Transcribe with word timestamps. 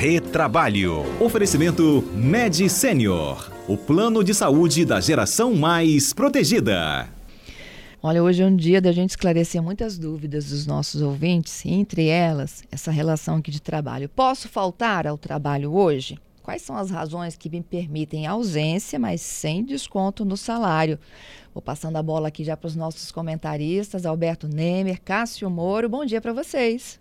Retrabalho. 0.00 1.04
Oferecimento 1.20 2.02
Med 2.14 2.70
Senior, 2.70 3.52
o 3.68 3.76
plano 3.76 4.24
de 4.24 4.32
saúde 4.32 4.82
da 4.82 4.98
geração 4.98 5.54
mais 5.54 6.14
protegida. 6.14 7.06
Olha, 8.02 8.22
hoje 8.22 8.42
é 8.42 8.46
um 8.46 8.56
dia 8.56 8.80
da 8.80 8.92
gente 8.92 9.10
esclarecer 9.10 9.62
muitas 9.62 9.98
dúvidas 9.98 10.48
dos 10.48 10.66
nossos 10.66 11.02
ouvintes, 11.02 11.66
entre 11.66 12.06
elas, 12.06 12.64
essa 12.72 12.90
relação 12.90 13.36
aqui 13.36 13.50
de 13.50 13.60
trabalho. 13.60 14.08
Posso 14.08 14.48
faltar 14.48 15.06
ao 15.06 15.18
trabalho 15.18 15.70
hoje? 15.74 16.18
Quais 16.42 16.62
são 16.62 16.78
as 16.78 16.90
razões 16.90 17.36
que 17.36 17.50
me 17.50 17.60
permitem 17.60 18.26
ausência, 18.26 18.98
mas 18.98 19.20
sem 19.20 19.62
desconto 19.62 20.24
no 20.24 20.34
salário? 20.34 20.98
Vou 21.52 21.60
passando 21.60 21.96
a 21.96 22.02
bola 22.02 22.28
aqui 22.28 22.42
já 22.42 22.56
para 22.56 22.68
os 22.68 22.74
nossos 22.74 23.12
comentaristas, 23.12 24.06
Alberto 24.06 24.48
Nemer, 24.48 24.98
Cássio 25.02 25.50
Moro. 25.50 25.90
Bom 25.90 26.06
dia 26.06 26.22
para 26.22 26.32
vocês. 26.32 26.98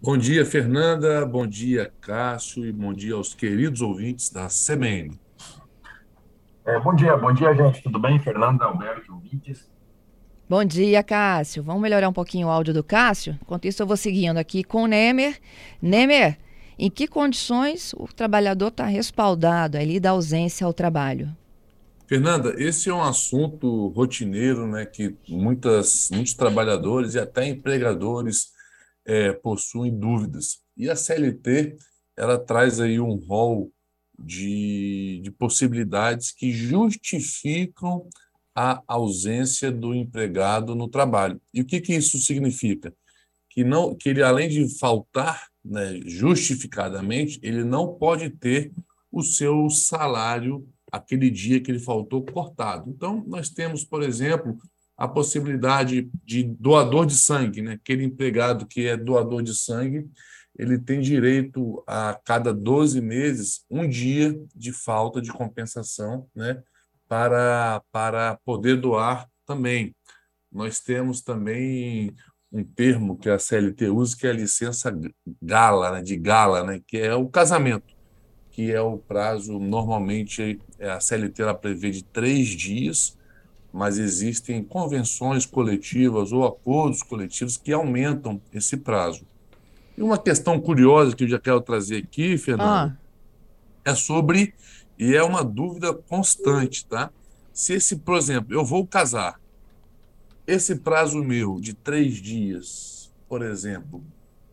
Bom 0.00 0.16
dia, 0.16 0.44
Fernanda. 0.44 1.24
Bom 1.24 1.46
dia, 1.46 1.90
Cássio. 2.00 2.66
E 2.66 2.72
bom 2.72 2.92
dia 2.92 3.14
aos 3.14 3.34
queridos 3.34 3.80
ouvintes 3.80 4.30
da 4.30 4.46
CBN. 4.46 5.18
É, 6.66 6.78
bom 6.80 6.94
dia, 6.94 7.16
bom 7.16 7.32
dia, 7.32 7.54
gente. 7.54 7.82
Tudo 7.82 7.98
bem? 7.98 8.18
Fernanda, 8.18 8.66
Alberto, 8.66 9.14
ouvintes. 9.14 9.70
Bom 10.48 10.64
dia, 10.64 11.02
Cássio. 11.02 11.62
Vamos 11.62 11.80
melhorar 11.80 12.08
um 12.08 12.12
pouquinho 12.12 12.48
o 12.48 12.50
áudio 12.50 12.74
do 12.74 12.84
Cássio? 12.84 13.38
Enquanto 13.42 13.64
isso, 13.64 13.82
eu 13.82 13.86
vou 13.86 13.96
seguindo 13.96 14.36
aqui 14.36 14.62
com 14.62 14.82
o 14.82 14.86
Nemer. 14.86 15.40
Nemer, 15.80 16.38
em 16.78 16.90
que 16.90 17.08
condições 17.08 17.94
o 17.94 18.06
trabalhador 18.06 18.68
está 18.68 18.84
respaldado 18.84 19.78
ali 19.78 19.98
da 19.98 20.10
ausência 20.10 20.66
ao 20.66 20.74
trabalho? 20.74 21.34
Fernanda, 22.06 22.54
esse 22.58 22.88
é 22.90 22.94
um 22.94 23.02
assunto 23.02 23.88
rotineiro, 23.88 24.66
né, 24.68 24.86
que 24.86 25.16
muitas, 25.28 26.08
muitos 26.12 26.34
trabalhadores 26.34 27.14
e 27.14 27.18
até 27.18 27.48
empregadores 27.48 28.54
é, 29.06 29.32
possuem 29.32 29.96
dúvidas. 29.96 30.60
E 30.76 30.90
a 30.90 30.96
CLT, 30.96 31.76
ela 32.16 32.38
traz 32.38 32.80
aí 32.80 32.98
um 33.00 33.14
rol 33.14 33.72
de, 34.18 35.20
de 35.22 35.30
possibilidades 35.30 36.32
que 36.32 36.52
justificam 36.52 38.08
a 38.54 38.82
ausência 38.88 39.70
do 39.70 39.94
empregado 39.94 40.74
no 40.74 40.88
trabalho. 40.88 41.40
E 41.52 41.60
o 41.60 41.64
que, 41.64 41.80
que 41.80 41.94
isso 41.94 42.18
significa? 42.18 42.92
Que, 43.50 43.62
não, 43.62 43.94
que 43.94 44.08
ele, 44.08 44.22
além 44.22 44.48
de 44.48 44.78
faltar 44.78 45.46
né, 45.64 46.00
justificadamente, 46.04 47.38
ele 47.42 47.64
não 47.64 47.94
pode 47.94 48.30
ter 48.30 48.72
o 49.12 49.22
seu 49.22 49.68
salário 49.70 50.66
aquele 50.90 51.30
dia 51.30 51.60
que 51.60 51.70
ele 51.70 51.78
faltou 51.78 52.24
cortado. 52.24 52.90
Então, 52.90 53.22
nós 53.26 53.50
temos, 53.50 53.84
por 53.84 54.02
exemplo, 54.02 54.56
a 54.96 55.06
possibilidade 55.06 56.10
de 56.24 56.42
doador 56.42 57.06
de 57.06 57.14
sangue, 57.14 57.60
né? 57.60 57.74
aquele 57.74 58.04
empregado 58.04 58.66
que 58.66 58.86
é 58.86 58.96
doador 58.96 59.42
de 59.42 59.54
sangue, 59.54 60.08
ele 60.58 60.78
tem 60.78 61.00
direito 61.00 61.84
a 61.86 62.18
cada 62.24 62.52
12 62.54 63.00
meses 63.00 63.64
um 63.70 63.86
dia 63.86 64.34
de 64.54 64.72
falta 64.72 65.20
de 65.20 65.30
compensação, 65.30 66.26
né? 66.34 66.62
para, 67.08 67.82
para 67.92 68.38
poder 68.44 68.80
doar 68.80 69.28
também. 69.44 69.94
Nós 70.50 70.80
temos 70.80 71.20
também 71.20 72.14
um 72.50 72.64
termo 72.64 73.18
que 73.18 73.28
a 73.28 73.38
CLT 73.38 73.88
usa, 73.88 74.16
que 74.16 74.26
é 74.26 74.30
a 74.30 74.34
licença 74.34 74.96
gala, 75.42 75.92
né, 75.92 76.02
de 76.02 76.16
gala, 76.16 76.64
né, 76.64 76.80
que 76.86 76.96
é 76.96 77.14
o 77.14 77.28
casamento, 77.28 77.94
que 78.50 78.72
é 78.72 78.80
o 78.80 78.96
prazo, 78.96 79.58
normalmente, 79.58 80.58
é, 80.78 80.90
a 80.90 81.00
CLT 81.00 81.42
ela 81.42 81.54
prevê 81.54 81.90
de 81.90 82.02
três 82.02 82.48
dias, 82.48 83.16
mas 83.72 83.98
existem 83.98 84.62
convenções 84.62 85.44
coletivas 85.44 86.32
ou 86.32 86.46
acordos 86.46 87.02
coletivos 87.02 87.56
que 87.56 87.72
aumentam 87.72 88.40
esse 88.52 88.76
prazo. 88.76 89.26
E 89.96 90.02
uma 90.02 90.18
questão 90.18 90.60
curiosa 90.60 91.14
que 91.14 91.24
eu 91.24 91.28
já 91.28 91.38
quero 91.38 91.60
trazer 91.60 92.04
aqui, 92.04 92.36
Fernando, 92.36 92.90
ah. 92.90 92.96
é 93.84 93.94
sobre 93.94 94.54
e 94.98 95.14
é 95.14 95.22
uma 95.22 95.44
dúvida 95.44 95.92
constante, 95.92 96.84
tá? 96.86 97.10
Se 97.52 97.74
esse, 97.74 97.96
por 97.96 98.16
exemplo, 98.16 98.54
eu 98.54 98.64
vou 98.64 98.86
casar, 98.86 99.40
esse 100.46 100.76
prazo 100.76 101.22
meu 101.22 101.60
de 101.60 101.74
três 101.74 102.16
dias, 102.16 103.10
por 103.28 103.42
exemplo, 103.42 104.04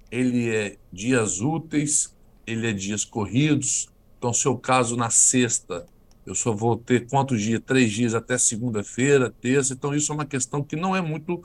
ele 0.09 0.49
é 0.49 0.77
dias 0.91 1.39
úteis, 1.39 2.15
ele 2.45 2.67
é 2.67 2.73
dias 2.73 3.05
corridos. 3.05 3.89
Então, 4.17 4.33
se 4.33 4.45
eu 4.45 4.57
caso 4.57 4.95
na 4.95 5.09
sexta, 5.09 5.85
eu 6.25 6.35
só 6.35 6.53
vou 6.53 6.77
ter 6.77 7.07
quantos 7.07 7.41
dias? 7.41 7.61
Três 7.65 7.91
dias 7.91 8.13
até 8.13 8.37
segunda-feira, 8.37 9.33
terça. 9.41 9.73
Então, 9.73 9.93
isso 9.93 10.11
é 10.11 10.15
uma 10.15 10.25
questão 10.25 10.63
que 10.63 10.75
não 10.75 10.95
é 10.95 11.01
muito 11.01 11.41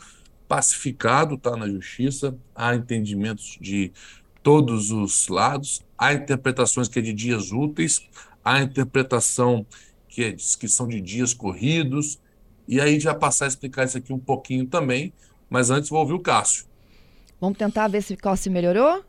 pacificado, 0.46 1.36
tá? 1.36 1.56
Na 1.56 1.68
justiça. 1.68 2.36
Há 2.54 2.74
entendimentos 2.74 3.58
de 3.60 3.92
todos 4.42 4.90
os 4.90 5.28
lados. 5.28 5.82
Há 5.96 6.14
interpretações 6.14 6.88
que 6.88 6.98
é 6.98 7.02
de 7.02 7.12
dias 7.12 7.50
úteis, 7.50 8.08
a 8.44 8.62
interpretação 8.62 9.66
que, 10.08 10.24
é, 10.24 10.32
que 10.32 10.68
são 10.68 10.88
de 10.88 11.00
dias 11.00 11.34
corridos, 11.34 12.18
e 12.66 12.80
aí 12.80 12.90
a 12.90 12.92
gente 12.92 13.04
vai 13.04 13.18
passar 13.18 13.44
a 13.44 13.48
explicar 13.48 13.84
isso 13.84 13.96
aqui 13.96 14.12
um 14.12 14.18
pouquinho 14.18 14.66
também, 14.66 15.12
mas 15.48 15.70
antes 15.70 15.88
vou 15.90 16.00
ouvir 16.00 16.14
o 16.14 16.20
Cássio. 16.20 16.66
Vamos 17.40 17.56
tentar 17.56 17.88
ver 17.88 18.02
se 18.02 18.14
o 18.14 18.16
Cássio 18.16 18.50
melhorou? 18.50 19.04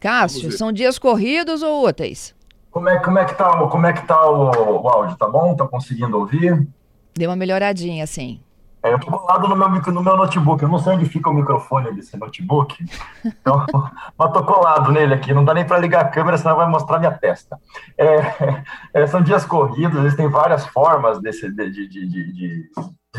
Cássio, 0.00 0.50
são 0.52 0.72
dias 0.72 0.98
corridos 0.98 1.62
ou 1.62 1.86
úteis? 1.86 2.33
Como 2.74 2.88
é, 2.88 2.98
como 2.98 3.18
é 3.20 3.24
que 3.24 3.34
tá, 3.36 3.56
como 3.68 3.86
é 3.86 3.92
que 3.92 4.04
tá 4.04 4.28
o, 4.28 4.82
o 4.82 4.88
áudio? 4.88 5.16
Tá 5.16 5.28
bom? 5.28 5.54
Tá 5.54 5.64
conseguindo 5.64 6.18
ouvir? 6.18 6.66
Deu 7.14 7.30
uma 7.30 7.36
melhoradinha, 7.36 8.02
assim. 8.02 8.40
É, 8.82 8.92
eu 8.92 8.98
tô 8.98 9.12
colado 9.12 9.46
no 9.46 9.54
meu, 9.54 9.68
no 9.68 10.02
meu 10.02 10.16
notebook. 10.16 10.60
Eu 10.60 10.68
não 10.68 10.80
sei 10.80 10.94
onde 10.94 11.06
fica 11.06 11.30
o 11.30 11.32
microfone 11.32 11.94
desse 11.94 12.16
notebook. 12.16 12.84
Então, 13.24 13.64
mas 14.18 14.32
tô 14.32 14.42
colado 14.42 14.90
nele 14.90 15.14
aqui. 15.14 15.32
Não 15.32 15.44
dá 15.44 15.54
nem 15.54 15.64
para 15.64 15.78
ligar 15.78 16.00
a 16.00 16.08
câmera, 16.08 16.36
senão 16.36 16.56
vai 16.56 16.68
mostrar 16.68 16.98
minha 16.98 17.12
testa. 17.12 17.56
É, 17.96 18.62
é, 18.92 19.06
são 19.06 19.22
dias 19.22 19.46
corridos, 19.46 20.00
existem 20.00 20.28
várias 20.28 20.66
formas 20.66 21.20
desse, 21.20 21.48
de, 21.54 21.70
de, 21.70 21.88
de, 21.88 22.06
de, 22.08 22.70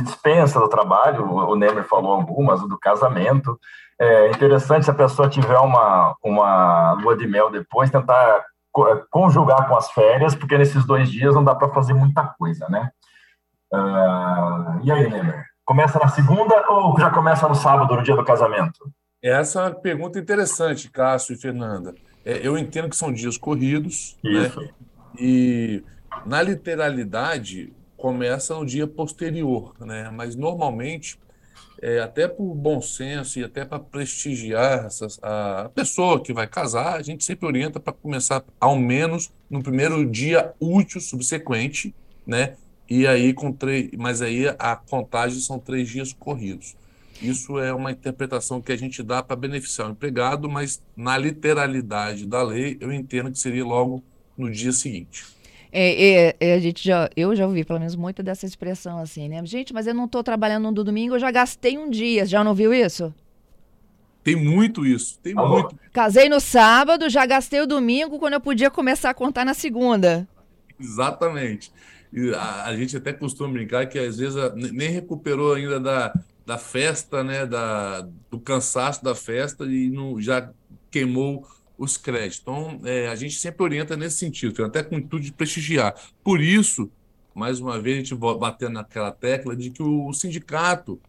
dispensa 0.01 0.59
do 0.59 0.67
trabalho. 0.67 1.31
O 1.31 1.55
Nemer 1.55 1.85
falou 1.85 2.11
algumas, 2.11 2.61
o 2.61 2.67
do 2.67 2.77
casamento. 2.77 3.57
É 3.97 4.31
interessante 4.31 4.83
se 4.83 4.91
a 4.91 4.93
pessoa 4.93 5.29
tiver 5.29 5.57
uma, 5.59 6.13
uma 6.21 6.91
lua 7.01 7.15
de 7.15 7.25
mel 7.25 7.49
depois, 7.49 7.89
tentar 7.89 8.43
conjugar 9.09 9.67
com 9.67 9.75
as 9.75 9.89
férias, 9.91 10.35
porque 10.35 10.57
nesses 10.57 10.85
dois 10.85 11.09
dias 11.09 11.33
não 11.33 11.43
dá 11.43 11.55
para 11.55 11.69
fazer 11.69 11.93
muita 11.93 12.23
coisa, 12.23 12.67
né? 12.69 12.89
Uh, 13.73 14.83
e 14.83 14.91
aí, 14.91 15.09
Nemer? 15.09 15.45
Começa 15.63 15.97
na 15.97 16.07
segunda 16.09 16.63
ou 16.69 16.99
já 16.99 17.09
começa 17.09 17.47
no 17.47 17.55
sábado, 17.55 17.95
no 17.95 18.03
dia 18.03 18.15
do 18.15 18.23
casamento? 18.23 18.91
Essa 19.21 19.59
é 19.59 19.63
uma 19.63 19.71
pergunta 19.71 20.19
interessante, 20.19 20.91
Cássio 20.91 21.33
e 21.33 21.37
Fernanda. 21.37 21.95
É, 22.23 22.45
eu 22.45 22.57
entendo 22.57 22.89
que 22.89 22.95
são 22.95 23.11
dias 23.11 23.37
corridos, 23.37 24.15
né? 24.23 24.47
Isso. 24.47 24.61
Né? 24.61 24.69
E 25.17 25.83
na 26.25 26.41
literalidade 26.41 27.73
começa 27.97 28.53
no 28.53 28.65
dia 28.65 28.85
posterior, 28.85 29.73
né? 29.79 30.11
Mas 30.11 30.35
normalmente, 30.35 31.19
é, 31.85 31.99
até 31.99 32.27
por 32.27 32.55
bom 32.55 32.81
senso 32.81 33.39
e 33.39 33.43
até 33.43 33.63
para 33.63 33.79
prestigiar 33.79 34.85
essas, 34.85 35.19
a 35.21 35.69
pessoa 35.75 36.19
que 36.19 36.33
vai 36.33 36.47
casar, 36.47 36.95
a 36.95 37.03
gente 37.03 37.23
sempre 37.23 37.45
orienta 37.45 37.79
para 37.79 37.93
começar 37.93 38.43
ao 38.59 38.75
menos 38.75 39.31
no 39.47 39.61
primeiro 39.61 40.03
dia 40.03 40.51
útil 40.59 40.99
subsequente, 40.99 41.93
né? 42.25 42.55
e 42.89 43.05
aí 43.05 43.33
com 43.33 43.51
três, 43.51 43.91
mas 43.97 44.23
aí 44.23 44.47
a 44.57 44.75
contagem 44.75 45.39
são 45.39 45.59
três 45.59 45.87
dias 45.87 46.11
corridos. 46.11 46.75
Isso 47.21 47.59
é 47.59 47.71
uma 47.71 47.91
interpretação 47.91 48.59
que 48.59 48.71
a 48.71 48.75
gente 48.75 49.03
dá 49.03 49.21
para 49.21 49.35
beneficiar 49.35 49.87
o 49.87 49.91
empregado, 49.91 50.49
mas 50.49 50.81
na 50.97 51.15
literalidade 51.15 52.25
da 52.25 52.41
lei 52.41 52.77
eu 52.81 52.91
entendo 52.91 53.31
que 53.31 53.37
seria 53.37 53.63
logo 53.63 54.03
no 54.35 54.51
dia 54.51 54.71
seguinte. 54.71 55.23
É, 55.77 56.29
é, 56.29 56.35
é, 56.39 56.53
a 56.53 56.59
gente 56.59 56.81
já, 56.81 57.09
eu 57.17 57.35
já 57.35 57.45
ouvi 57.45 57.65
pelo 57.65 57.79
menos 57.79 57.97
muito 57.97 58.23
dessa 58.23 58.45
expressão 58.45 58.97
assim, 58.97 59.27
né? 59.27 59.45
Gente, 59.45 59.73
mas 59.73 59.85
eu 59.85 59.93
não 59.93 60.05
estou 60.05 60.23
trabalhando 60.23 60.71
no 60.71 60.83
domingo, 60.85 61.15
eu 61.15 61.19
já 61.19 61.29
gastei 61.29 61.77
um 61.77 61.89
dia. 61.89 62.25
Já 62.25 62.45
não 62.45 62.55
viu 62.55 62.73
isso? 62.73 63.13
Tem 64.23 64.37
muito 64.37 64.85
isso, 64.85 65.19
tem 65.19 65.37
Alô? 65.37 65.63
muito. 65.63 65.75
Casei 65.91 66.29
no 66.29 66.39
sábado, 66.39 67.09
já 67.09 67.25
gastei 67.25 67.59
o 67.59 67.67
domingo 67.67 68.17
quando 68.19 68.35
eu 68.35 68.39
podia 68.39 68.71
começar 68.71 69.09
a 69.09 69.13
contar 69.13 69.43
na 69.43 69.53
segunda. 69.53 70.25
Exatamente. 70.79 71.73
E 72.13 72.33
a, 72.33 72.63
a, 72.67 72.75
gente 72.77 72.95
até 72.95 73.11
costuma 73.11 73.49
brincar 73.49 73.85
que 73.87 73.99
às 73.99 74.17
vezes 74.17 74.37
a, 74.37 74.55
nem 74.55 74.89
recuperou 74.89 75.55
ainda 75.55 75.77
da, 75.77 76.13
da 76.45 76.57
festa, 76.57 77.21
né, 77.21 77.45
da, 77.45 78.07
do 78.31 78.39
cansaço 78.39 79.03
da 79.03 79.13
festa 79.13 79.65
e 79.65 79.89
não, 79.89 80.21
já 80.21 80.49
queimou 80.89 81.45
os 81.77 81.97
créditos. 81.97 82.39
Então, 82.41 82.81
é, 82.85 83.07
a 83.07 83.15
gente 83.15 83.35
sempre 83.35 83.63
orienta 83.63 83.97
nesse 83.97 84.17
sentido, 84.17 84.63
até 84.63 84.83
com 84.83 84.95
o 84.95 84.99
intuito 84.99 85.25
de 85.25 85.31
prestigiar. 85.31 85.95
Por 86.23 86.41
isso, 86.41 86.89
mais 87.33 87.59
uma 87.59 87.79
vez, 87.79 87.97
a 87.97 87.99
gente 87.99 88.15
batendo 88.15 88.73
naquela 88.73 89.11
tecla 89.11 89.55
de 89.55 89.69
que 89.69 89.83
o, 89.83 90.11
sindicato, 90.13 90.99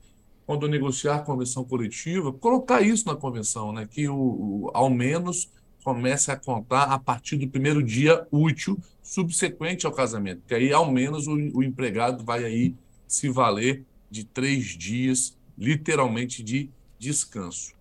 quando 0.44 0.68
negociar 0.68 1.16
a 1.16 1.20
convenção 1.20 1.64
coletiva, 1.64 2.32
colocar 2.32 2.82
isso 2.82 3.06
na 3.06 3.14
convenção, 3.14 3.72
né, 3.72 3.86
que 3.90 4.08
o, 4.08 4.14
o 4.14 4.70
ao 4.74 4.90
menos 4.90 5.50
comece 5.84 6.32
a 6.32 6.36
contar 6.36 6.84
a 6.84 6.98
partir 6.98 7.36
do 7.36 7.46
primeiro 7.46 7.80
dia 7.80 8.26
útil 8.32 8.76
subsequente 9.00 9.86
ao 9.86 9.92
casamento, 9.92 10.42
que 10.44 10.52
aí 10.52 10.72
ao 10.72 10.90
menos 10.90 11.28
o, 11.28 11.34
o 11.54 11.62
empregado 11.62 12.24
vai 12.24 12.44
aí 12.44 12.74
se 13.06 13.28
valer 13.28 13.84
de 14.10 14.24
três 14.24 14.64
dias, 14.64 15.38
literalmente, 15.56 16.42
de 16.42 16.70
descanso. 16.98 17.75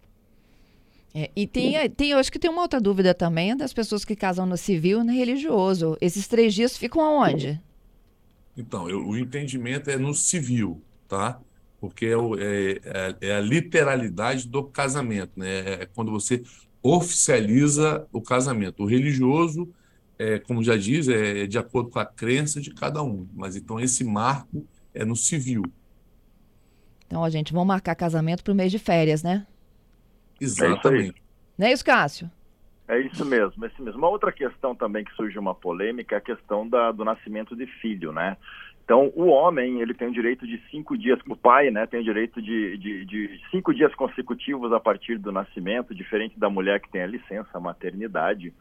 É, 1.17 1.31
e 1.33 1.47
tem, 1.47 1.89
tem, 1.91 2.11
eu 2.11 2.17
acho 2.17 2.29
que 2.29 2.37
tem 2.37 2.51
uma 2.51 2.61
outra 2.61 2.81
dúvida 2.81 3.13
também 3.13 3.55
das 3.55 3.71
pessoas 3.71 4.03
que 4.03 4.17
casam 4.17 4.45
no 4.45 4.57
civil 4.57 4.99
e 4.99 5.03
no 5.05 5.13
religioso. 5.13 5.97
Esses 6.01 6.27
três 6.27 6.53
dias 6.53 6.75
ficam 6.75 7.01
aonde? 7.01 7.61
Então, 8.57 8.89
eu, 8.89 9.07
o 9.07 9.17
entendimento 9.17 9.89
é 9.89 9.97
no 9.97 10.13
civil, 10.13 10.81
tá? 11.07 11.39
Porque 11.79 12.07
é, 12.07 12.17
o, 12.17 12.37
é, 12.37 12.81
é, 12.83 13.15
é 13.21 13.31
a 13.33 13.39
literalidade 13.39 14.45
do 14.45 14.65
casamento, 14.65 15.39
né? 15.39 15.83
É 15.83 15.85
quando 15.85 16.11
você 16.11 16.43
oficializa 16.83 18.05
o 18.11 18.21
casamento. 18.21 18.83
O 18.83 18.85
religioso, 18.85 19.69
é, 20.19 20.37
como 20.39 20.61
já 20.61 20.75
diz, 20.75 21.07
é 21.07 21.47
de 21.47 21.57
acordo 21.57 21.91
com 21.91 21.99
a 21.99 22.05
crença 22.05 22.59
de 22.59 22.73
cada 22.73 23.01
um. 23.01 23.25
Mas 23.33 23.55
então 23.55 23.79
esse 23.79 24.03
marco 24.03 24.67
é 24.93 25.05
no 25.05 25.15
civil. 25.15 25.63
Então, 27.07 27.23
a 27.23 27.29
gente, 27.29 27.53
vamos 27.53 27.67
marcar 27.69 27.95
casamento 27.95 28.43
para 28.43 28.51
o 28.51 28.55
mês 28.55 28.69
de 28.69 28.79
férias, 28.79 29.23
né? 29.23 29.47
Exatamente. 30.39 31.21
Não 31.57 31.67
é 31.67 31.71
isso, 31.71 31.85
Cássio? 31.85 32.29
É 32.87 32.99
isso 32.99 33.25
mesmo, 33.25 33.65
é 33.65 33.67
isso 33.67 33.81
mesmo. 33.81 33.97
Uma 33.97 34.09
outra 34.09 34.31
questão 34.31 34.75
também 34.75 35.03
que 35.03 35.13
surge 35.15 35.37
uma 35.39 35.55
polêmica 35.55 36.15
é 36.15 36.17
a 36.19 36.21
questão 36.21 36.67
da, 36.67 36.91
do 36.91 37.03
nascimento 37.03 37.55
de 37.55 37.65
filho, 37.65 38.11
né? 38.11 38.37
Então, 38.83 39.11
o 39.15 39.25
homem, 39.25 39.81
ele 39.81 39.95
tem 39.95 40.09
o 40.09 40.13
direito 40.13 40.45
de 40.45 40.61
cinco 40.69 40.95
dias, 40.95 41.19
o 41.27 41.35
pai, 41.35 41.71
né, 41.71 41.87
tem 41.87 42.01
o 42.01 42.03
direito 42.03 42.39
de, 42.39 42.77
de, 42.77 43.03
de, 43.05 43.41
cinco 43.49 43.73
dias 43.73 43.93
consecutivos 43.95 44.71
a 44.71 44.79
partir 44.79 45.17
do 45.17 45.31
nascimento, 45.31 45.95
diferente 45.95 46.39
da 46.39 46.51
mulher 46.51 46.79
que 46.79 46.91
tem 46.91 47.01
a 47.01 47.07
licença 47.07 47.59
maternidade. 47.59 48.53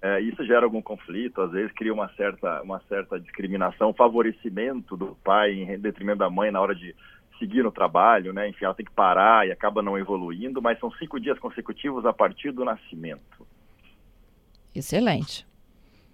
É, 0.00 0.20
isso 0.20 0.42
gera 0.46 0.64
algum 0.64 0.80
conflito, 0.80 1.42
às 1.42 1.50
vezes 1.50 1.70
cria 1.72 1.92
uma 1.92 2.08
certa, 2.14 2.62
uma 2.62 2.80
certa 2.88 3.20
discriminação, 3.20 3.92
favorecimento 3.92 4.96
do 4.96 5.14
pai 5.22 5.52
em 5.52 5.78
detrimento 5.78 6.20
da 6.20 6.30
mãe 6.30 6.50
na 6.50 6.62
hora 6.62 6.74
de 6.74 6.96
seguir 7.38 7.62
no 7.62 7.72
trabalho, 7.72 8.32
né? 8.32 8.48
Enfim, 8.48 8.64
ela 8.64 8.74
tem 8.74 8.86
que 8.86 8.92
parar 8.92 9.46
e 9.46 9.52
acaba 9.52 9.82
não 9.82 9.98
evoluindo, 9.98 10.60
mas 10.60 10.78
são 10.78 10.90
cinco 10.92 11.18
dias 11.20 11.38
consecutivos 11.38 12.04
a 12.04 12.12
partir 12.12 12.50
do 12.50 12.64
nascimento. 12.64 13.46
Excelente. 14.74 15.46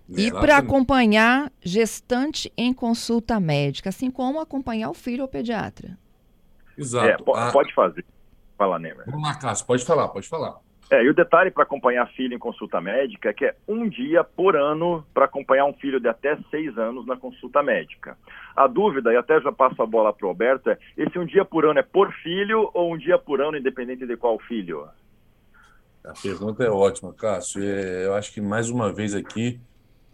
E 0.08 0.30
para 0.30 0.58
acompanhar 0.58 1.50
gestante 1.62 2.52
em 2.56 2.72
consulta 2.74 3.40
médica, 3.40 3.88
assim 3.88 4.10
como 4.10 4.38
acompanhar 4.38 4.90
o 4.90 4.94
filho 4.94 5.22
ao 5.22 5.28
pediatra. 5.28 5.98
Exato. 6.76 7.06
É, 7.06 7.16
pode, 7.16 7.52
pode 7.52 7.74
fazer. 7.74 8.04
Fala, 8.58 8.78
Nemer. 8.78 9.06
Vamos 9.06 9.22
lá, 9.22 9.34
Cássio, 9.34 9.66
pode 9.66 9.84
falar, 9.84 10.08
pode 10.08 10.28
falar. 10.28 10.60
É, 10.90 11.02
e 11.02 11.08
o 11.08 11.14
detalhe 11.14 11.50
para 11.50 11.62
acompanhar 11.62 12.06
filho 12.12 12.34
em 12.34 12.38
consulta 12.38 12.80
médica 12.80 13.30
é 13.30 13.32
que 13.32 13.46
é 13.46 13.56
um 13.66 13.88
dia 13.88 14.22
por 14.22 14.54
ano 14.54 15.04
para 15.14 15.24
acompanhar 15.24 15.64
um 15.64 15.72
filho 15.72 15.98
de 15.98 16.08
até 16.08 16.38
seis 16.50 16.76
anos 16.76 17.06
na 17.06 17.16
consulta 17.16 17.62
médica. 17.62 18.18
A 18.54 18.66
dúvida, 18.66 19.12
e 19.12 19.16
até 19.16 19.40
já 19.40 19.50
passo 19.50 19.82
a 19.82 19.86
bola 19.86 20.12
para 20.12 20.26
o 20.26 20.28
Alberto, 20.28 20.70
é: 20.70 20.78
esse 20.96 21.18
um 21.18 21.24
dia 21.24 21.44
por 21.44 21.64
ano 21.64 21.78
é 21.78 21.82
por 21.82 22.12
filho 22.22 22.70
ou 22.74 22.94
um 22.94 22.98
dia 22.98 23.18
por 23.18 23.40
ano, 23.40 23.56
independente 23.56 24.06
de 24.06 24.16
qual 24.16 24.38
filho? 24.38 24.86
A 26.04 26.12
pergunta 26.22 26.62
é 26.62 26.70
ótima, 26.70 27.14
Cássio. 27.14 27.64
É, 27.64 28.04
eu 28.04 28.14
acho 28.14 28.32
que 28.32 28.40
mais 28.40 28.68
uma 28.68 28.92
vez 28.92 29.14
aqui, 29.14 29.58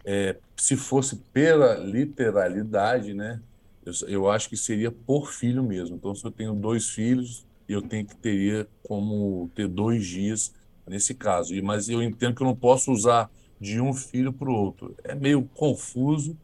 é, 0.05 0.37
se 0.55 0.77
fosse 0.77 1.17
pela 1.33 1.75
literalidade, 1.75 3.13
né? 3.13 3.41
Eu, 3.85 3.93
eu 4.07 4.31
acho 4.31 4.47
que 4.47 4.55
seria 4.55 4.89
por 4.89 5.27
filho 5.27 5.61
mesmo. 5.61 5.97
Então, 5.97 6.15
se 6.15 6.23
eu 6.23 6.31
tenho 6.31 6.53
dois 6.53 6.89
filhos, 6.89 7.45
eu 7.67 7.81
tenho 7.81 8.05
que 8.05 8.15
teria 8.15 8.65
como 8.83 9.51
ter 9.53 9.67
dois 9.67 10.05
dias 10.05 10.53
nesse 10.91 11.15
caso. 11.15 11.53
Mas 11.63 11.87
eu 11.87 12.03
entendo 12.03 12.35
que 12.35 12.43
eu 12.43 12.47
não 12.47 12.55
posso 12.55 12.91
usar 12.91 13.31
de 13.59 13.79
um 13.79 13.93
filho 13.93 14.33
para 14.33 14.49
o 14.49 14.53
outro. 14.53 14.93
É 15.03 15.15
meio 15.15 15.43
confuso, 15.55 16.37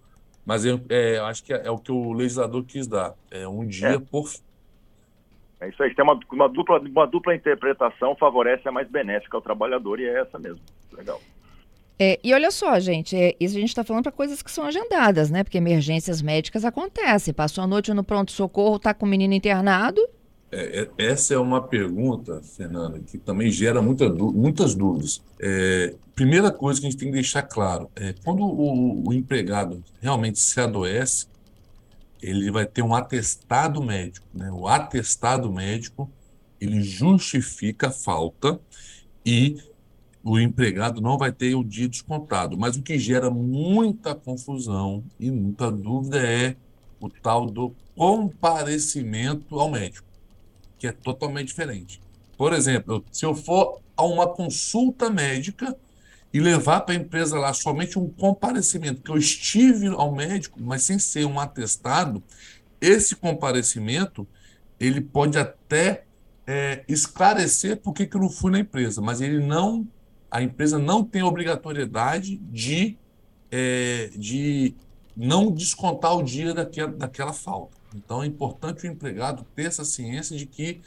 mas 0.45 0.63
eu, 0.63 0.79
é, 0.89 1.19
acho 1.19 1.43
que 1.43 1.53
é, 1.53 1.67
é, 1.67 1.69
o 1.71 1.77
que 1.77 1.91
o 1.91 2.13
legislador 2.13 2.63
quis 2.63 2.87
dar. 2.87 3.13
É 3.29 3.47
um 3.47 3.65
dia 3.65 3.89
é. 3.89 3.99
por 3.99 4.29
é 5.59 5.69
isso 5.69 5.81
aí, 5.81 5.93
tem 5.93 6.05
uma, 6.05 6.19
uma, 6.31 6.47
dupla, 6.47 6.79
uma 6.79 7.07
dupla 7.07 7.33
interpretação 7.33 8.15
favorece 8.15 8.67
a 8.69 8.71
mais 8.71 8.87
benéfica 8.87 9.35
ao 9.35 9.41
trabalhador 9.41 9.99
e 9.99 10.05
é 10.05 10.21
essa 10.21 10.37
mesmo. 10.37 10.61
Legal. 10.93 11.19
É, 11.99 12.19
e 12.23 12.31
olha 12.31 12.51
só, 12.51 12.79
gente, 12.79 13.15
é, 13.15 13.35
isso 13.39 13.57
a 13.57 13.59
gente 13.59 13.69
está 13.69 13.83
falando 13.83 14.03
para 14.03 14.11
coisas 14.11 14.43
que 14.43 14.51
são 14.51 14.63
agendadas, 14.65 15.31
né? 15.31 15.43
Porque 15.43 15.57
emergências 15.57 16.21
médicas 16.21 16.63
acontecem. 16.63 17.33
Passou 17.33 17.63
a 17.63 17.67
noite 17.67 17.91
no 17.91 18.03
pronto-socorro, 18.03 18.75
está 18.75 18.93
com 18.93 19.07
o 19.07 19.09
menino 19.09 19.33
internado, 19.33 19.99
é, 20.51 20.89
é, 20.97 21.05
essa 21.05 21.33
é 21.33 21.37
uma 21.37 21.61
pergunta, 21.61 22.41
Fernanda, 22.41 22.99
que 22.99 23.17
também 23.17 23.51
gera 23.51 23.81
muita, 23.81 24.09
muitas 24.09 24.73
dúvidas. 24.73 25.21
É, 25.39 25.93
primeira 26.15 26.51
coisa 26.51 26.79
que 26.79 26.87
a 26.87 26.89
gente 26.89 26.99
tem 26.99 27.09
que 27.09 27.15
deixar 27.15 27.43
claro 27.43 27.91
é 27.95 28.13
quando 28.23 28.43
o, 28.43 29.09
o 29.09 29.13
empregado 29.13 29.83
realmente 30.01 30.39
se 30.39 30.59
adoece, 30.59 31.27
ele 32.21 32.49
vai 32.49 32.65
ter 32.65 32.81
um 32.81 32.95
atestado 32.95 33.83
médico. 33.83 34.25
Né? 34.33 34.49
O 34.51 34.67
atestado 34.67 35.51
médico 35.51 36.09
ele 36.59 36.81
justifica 36.81 37.89
a 37.89 37.91
falta 37.91 38.59
e 39.25 39.61
o 40.23 40.39
empregado 40.39 41.01
não 41.01 41.17
vai 41.17 41.31
ter 41.31 41.55
o 41.55 41.63
dia 41.63 41.89
descontado. 41.89 42.57
Mas 42.57 42.77
o 42.77 42.81
que 42.81 42.97
gera 42.97 43.29
muita 43.29 44.15
confusão 44.15 45.03
e 45.19 45.29
muita 45.29 45.69
dúvida 45.69 46.19
é 46.25 46.55
o 46.99 47.09
tal 47.09 47.45
do 47.45 47.75
comparecimento 47.95 49.59
ao 49.59 49.69
médico 49.69 50.06
que 50.77 50.87
é 50.87 50.91
totalmente 50.91 51.47
diferente. 51.47 52.01
Por 52.37 52.53
exemplo, 52.53 53.03
se 53.11 53.25
eu 53.25 53.33
for 53.33 53.81
a 53.95 54.03
uma 54.03 54.27
consulta 54.27 55.09
médica 55.09 55.75
e 56.33 56.39
levar 56.39 56.81
para 56.81 56.93
a 56.93 56.97
empresa 56.97 57.39
lá 57.39 57.53
somente 57.53 57.97
um 57.97 58.09
comparecimento, 58.09 59.01
que 59.01 59.09
eu 59.09 59.17
estive 59.17 59.87
ao 59.87 60.13
médico, 60.13 60.59
mas 60.61 60.83
sem 60.83 60.99
ser 60.99 61.25
um 61.25 61.39
atestado, 61.39 62.21
esse 62.79 63.15
comparecimento 63.15 64.27
ele 64.79 65.01
pode 65.01 65.37
até 65.37 66.03
é, 66.45 66.83
esclarecer 66.87 67.77
por 67.77 67.93
que, 67.93 68.05
que 68.05 68.15
eu 68.15 68.21
não 68.21 68.29
fui 68.29 68.51
na 68.51 68.59
empresa, 68.59 69.01
mas 69.01 69.19
ele 69.19 69.39
não, 69.39 69.87
a 70.29 70.41
empresa 70.41 70.77
não 70.77 71.03
tem 71.03 71.23
obrigatoriedade 71.23 72.37
de, 72.37 72.95
é, 73.49 74.11
de 74.15 74.75
não 75.15 75.51
descontar 75.51 76.15
o 76.15 76.21
dia 76.21 76.53
daquela, 76.53 76.91
daquela 76.91 77.33
falta. 77.33 77.76
Então 77.95 78.23
é 78.23 78.25
importante 78.25 78.85
o 78.85 78.91
empregado 78.91 79.45
ter 79.55 79.65
essa 79.65 79.85
ciência 79.85 80.37
de 80.37 80.45
que 80.45 80.81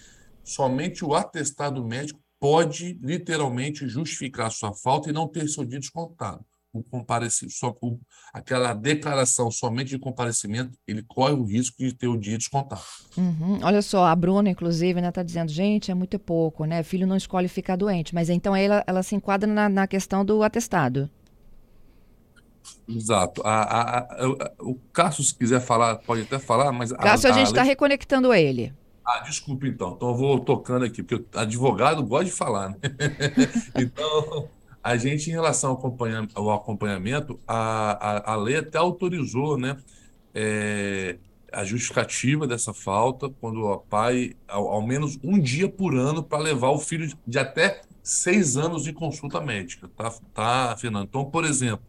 somente 0.44 1.04
o 1.04 1.14
atestado 1.14 1.84
médico 1.84 2.20
pode 2.38 2.98
literalmente 3.02 3.86
justificar 3.86 4.50
sua 4.50 4.72
falta 4.72 5.10
e 5.10 5.12
não 5.12 5.28
ter 5.28 5.46
seu 5.48 5.64
dia 5.64 5.78
descontado. 5.78 6.44
O 6.72 6.84
comparecimento, 6.84 7.56
só, 7.56 7.74
o, 7.82 7.98
aquela 8.32 8.72
declaração 8.72 9.50
somente 9.50 9.88
de 9.88 9.98
comparecimento, 9.98 10.78
ele 10.86 11.02
corre 11.02 11.34
o 11.34 11.42
risco 11.42 11.76
de 11.78 11.92
ter 11.92 12.06
o 12.06 12.16
dia 12.16 12.38
descontado. 12.38 12.82
Uhum. 13.16 13.58
Olha 13.60 13.82
só, 13.82 14.06
a 14.06 14.14
Bruna, 14.14 14.48
inclusive, 14.48 15.00
está 15.00 15.20
né, 15.20 15.24
dizendo, 15.24 15.50
gente, 15.50 15.90
é 15.90 15.94
muito 15.94 16.16
pouco, 16.16 16.64
né? 16.64 16.84
Filho 16.84 17.08
não 17.08 17.16
escolhe 17.16 17.48
ficar 17.48 17.74
doente, 17.74 18.14
mas 18.14 18.30
então 18.30 18.54
ela, 18.54 18.84
ela 18.86 19.02
se 19.02 19.16
enquadra 19.16 19.52
na, 19.52 19.68
na 19.68 19.86
questão 19.88 20.24
do 20.24 20.44
atestado. 20.44 21.10
Exato. 22.96 23.42
A, 23.44 23.62
a, 23.62 23.98
a, 23.98 24.52
o 24.60 24.76
Cássio, 24.92 25.22
se 25.24 25.34
quiser 25.34 25.60
falar, 25.60 25.96
pode 25.96 26.22
até 26.22 26.38
falar, 26.38 26.72
mas. 26.72 26.92
Cássio, 26.92 27.30
a, 27.30 27.32
gente 27.32 27.48
está 27.48 27.62
reconectando 27.62 28.32
ele. 28.34 28.72
Ah, 29.04 29.20
desculpa 29.20 29.66
então. 29.66 29.94
Então 29.96 30.08
eu 30.08 30.14
vou 30.14 30.40
tocando 30.40 30.84
aqui, 30.84 31.02
porque 31.02 31.24
o 31.36 31.38
advogado 31.38 32.02
gosta 32.04 32.26
de 32.26 32.30
falar, 32.30 32.70
né? 32.70 32.76
então, 33.76 34.48
a 34.82 34.96
gente, 34.96 35.28
em 35.28 35.32
relação 35.32 35.70
ao 35.70 35.76
acompanhamento, 35.76 36.38
ao 36.38 36.50
acompanhamento 36.50 37.40
a, 37.46 38.32
a, 38.32 38.32
a 38.32 38.36
lei 38.36 38.56
até 38.56 38.78
autorizou, 38.78 39.58
né? 39.58 39.76
É, 40.34 41.16
a 41.52 41.64
justificativa 41.64 42.46
dessa 42.46 42.72
falta 42.72 43.28
quando 43.40 43.64
o 43.64 43.78
pai, 43.78 44.36
ao, 44.46 44.68
ao 44.68 44.86
menos 44.86 45.18
um 45.22 45.38
dia 45.38 45.68
por 45.68 45.94
ano, 45.94 46.22
para 46.22 46.38
levar 46.38 46.70
o 46.70 46.78
filho 46.78 47.08
de, 47.08 47.16
de 47.26 47.38
até 47.38 47.82
seis 48.02 48.56
anos 48.56 48.84
de 48.84 48.92
consulta 48.92 49.40
médica, 49.40 49.88
tá, 49.96 50.12
tá, 50.32 50.76
Fernando? 50.76 51.08
Então, 51.08 51.24
por 51.24 51.44
exemplo, 51.44 51.84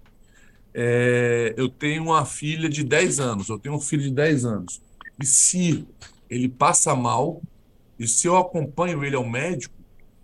é, 0.73 1.53
eu 1.57 1.69
tenho 1.69 2.03
uma 2.03 2.25
filha 2.25 2.69
de 2.69 2.83
10 2.83 3.19
anos, 3.19 3.49
eu 3.49 3.59
tenho 3.59 3.75
um 3.75 3.79
filho 3.79 4.03
de 4.03 4.11
10 4.11 4.45
anos, 4.45 4.81
e 5.19 5.25
se 5.25 5.87
ele 6.29 6.47
passa 6.47 6.95
mal, 6.95 7.41
e 7.99 8.07
se 8.07 8.27
eu 8.27 8.37
acompanho 8.37 9.03
ele 9.03 9.15
ao 9.15 9.27
médico, 9.27 9.75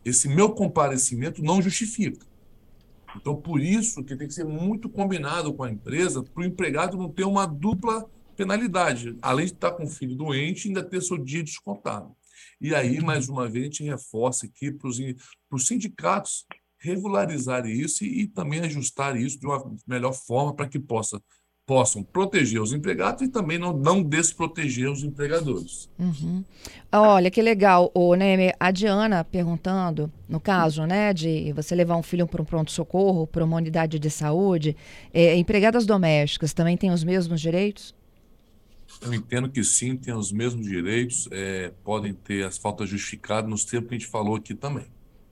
esse 0.03 0.27
meu 0.27 0.51
comparecimento 0.51 1.43
não 1.43 1.61
justifica. 1.61 2.25
Então, 3.15 3.35
por 3.35 3.59
isso 3.59 4.03
que 4.03 4.15
tem 4.15 4.27
que 4.27 4.33
ser 4.33 4.45
muito 4.45 4.89
combinado 4.89 5.53
com 5.53 5.63
a 5.63 5.71
empresa 5.71 6.23
para 6.23 6.41
o 6.41 6.45
empregado 6.45 6.97
não 6.97 7.09
ter 7.09 7.25
uma 7.25 7.45
dupla 7.45 8.09
penalidade. 8.35 9.17
Além 9.21 9.47
de 9.47 9.53
estar 9.53 9.71
com 9.71 9.83
o 9.83 9.89
filho 9.89 10.15
doente, 10.15 10.67
ainda 10.67 10.83
ter 10.83 11.01
seu 11.01 11.17
dia 11.17 11.43
descontado. 11.43 12.15
E 12.61 12.73
aí, 12.73 13.01
mais 13.01 13.27
uma 13.27 13.47
vez, 13.49 13.63
a 13.63 13.67
gente 13.67 13.83
reforça 13.83 14.45
aqui 14.45 14.71
para 14.71 14.87
os 14.87 15.67
sindicatos 15.67 16.45
regularizar 16.79 17.65
isso 17.65 18.03
e, 18.03 18.21
e 18.21 18.27
também 18.27 18.59
ajustar 18.61 19.15
isso 19.15 19.39
de 19.39 19.45
uma 19.45 19.75
melhor 19.87 20.13
forma 20.13 20.53
para 20.53 20.67
que 20.67 20.79
possa 20.79 21.21
possam 21.67 22.01
proteger 22.01 22.61
os 22.61 22.71
empregados 22.71 23.21
e 23.21 23.27
também 23.27 23.57
não, 23.57 23.73
não 23.73 24.01
desproteger 24.01 24.89
os 24.89 25.03
empregadores. 25.03 25.89
Uhum. 25.99 26.41
Olha, 26.89 27.29
que 27.29 27.41
legal, 27.41 27.91
o 27.93 28.15
Neme, 28.15 28.53
a 28.57 28.71
Diana 28.71 29.21
perguntando, 29.25 30.09
no 30.29 30.39
caso, 30.39 30.85
né, 30.85 31.13
de 31.13 31.51
você 31.51 31.75
levar 31.75 31.97
um 31.97 32.01
filho 32.01 32.25
para 32.25 32.41
um 32.41 32.45
pronto-socorro, 32.45 33.27
para 33.27 33.43
uma 33.43 33.57
unidade 33.57 33.99
de 33.99 34.09
saúde, 34.09 34.77
é, 35.13 35.35
empregadas 35.35 35.85
domésticas 35.85 36.53
também 36.53 36.77
têm 36.77 36.89
os 36.89 37.03
mesmos 37.03 37.41
direitos? 37.41 37.93
Eu 39.01 39.13
entendo 39.13 39.49
que 39.49 39.61
sim, 39.61 39.97
têm 39.97 40.13
os 40.13 40.31
mesmos 40.31 40.65
direitos, 40.65 41.27
é, 41.31 41.73
podem 41.83 42.13
ter 42.13 42.45
as 42.45 42.57
faltas 42.57 42.89
justificadas 42.89 43.49
nos 43.49 43.65
termos 43.65 43.89
que 43.89 43.95
a 43.95 43.97
gente 43.99 44.09
falou 44.09 44.37
aqui 44.37 44.55
também. 44.55 44.85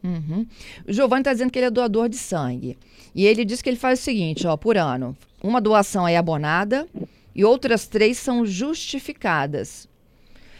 Uhum. 0.05 0.45
O 0.87 0.93
Giovanni 0.93 1.21
está 1.21 1.33
dizendo 1.33 1.51
que 1.51 1.57
ele 1.57 1.65
é 1.65 1.71
doador 1.71 2.07
de 2.07 2.17
sangue. 2.17 2.77
E 3.13 3.25
ele 3.25 3.43
diz 3.43 3.61
que 3.61 3.69
ele 3.69 3.77
faz 3.77 3.99
o 3.99 4.03
seguinte, 4.03 4.45
ó, 4.45 4.55
por 4.55 4.77
ano. 4.77 5.17
Uma 5.41 5.59
doação 5.59 6.07
é 6.07 6.15
abonada 6.15 6.87
e 7.33 7.43
outras 7.43 7.87
três 7.87 8.17
são 8.17 8.45
justificadas. 8.45 9.87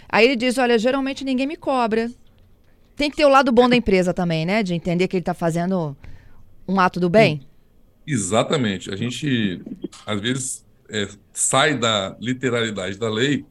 Aí 0.10 0.26
ele 0.26 0.36
diz, 0.36 0.58
olha, 0.58 0.80
geralmente 0.80 1.24
ninguém 1.24 1.46
me 1.46 1.56
cobra. 1.56 2.12
Tem 2.96 3.10
que 3.10 3.18
ter 3.18 3.26
o 3.26 3.30
lado 3.30 3.52
bom 3.52 3.68
da 3.70 3.76
empresa 3.76 4.14
também, 4.14 4.46
né? 4.46 4.64
De 4.64 4.74
entender 4.74 5.08
que 5.08 5.18
ele 5.18 5.22
está 5.22 5.34
fazendo 5.34 5.96
um 6.68 6.80
ato 6.80 7.00
do 7.00 7.10
bem. 7.10 7.42
Exatamente. 8.08 8.92
A 8.92 8.96
gente, 8.96 9.62
às 10.06 10.22
vezes, 10.22 10.66
é, 10.90 11.08
sai 11.34 11.78
da 11.78 12.16
literalidade 12.20 12.98
da 12.98 13.10
lei 13.10 13.46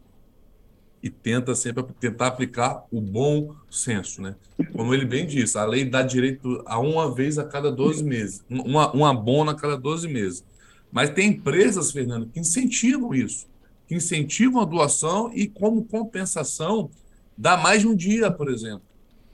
e 1.05 1.11
tenta 1.11 1.55
sempre 1.55 1.85
tentar 2.01 2.29
aplicar 2.29 2.87
o 2.91 2.99
bom 2.99 3.55
senso, 3.71 4.23
né? 4.23 4.35
Como 4.73 4.95
ele 4.95 5.05
bem 5.05 5.27
disse, 5.27 5.59
a 5.59 5.65
lei 5.67 5.85
dá 5.85 6.01
direito 6.01 6.63
a 6.65 6.79
uma 6.79 7.15
vez 7.15 7.39
a 7.39 7.45
cada 7.45 7.71
12 7.71 8.03
meses, 8.03 8.43
uma, 8.49 8.91
uma 8.91 9.11
abono 9.11 9.51
a 9.51 9.55
cada 9.55 9.77
12 9.77 10.09
meses. 10.09 10.43
Mas 10.91 11.11
tem 11.11 11.29
empresas, 11.29 11.93
Fernando, 11.93 12.27
que 12.27 12.41
incentivam 12.41 13.15
isso, 13.15 13.47
que 13.87 13.95
incentivam 13.95 14.63
a 14.63 14.65
doação 14.65 15.31
e, 15.35 15.47
como 15.47 15.85
compensação, 15.85 16.91
dá 17.37 17.55
mais 17.55 17.83
de 17.83 17.87
um 17.87 17.95
dia, 17.95 18.31
por 18.31 18.49
exemplo. 18.49 18.81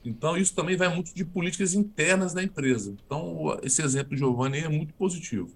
Então, 0.03 0.35
isso 0.35 0.53
também 0.53 0.75
vai 0.75 0.93
muito 0.93 1.15
de 1.15 1.23
políticas 1.23 1.73
internas 1.73 2.33
da 2.33 2.43
empresa. 2.43 2.93
Então, 3.05 3.57
esse 3.63 3.81
exemplo 3.81 4.09
do 4.09 4.17
Giovanni 4.17 4.59
é 4.59 4.67
muito 4.67 4.93
positivo. 4.95 5.47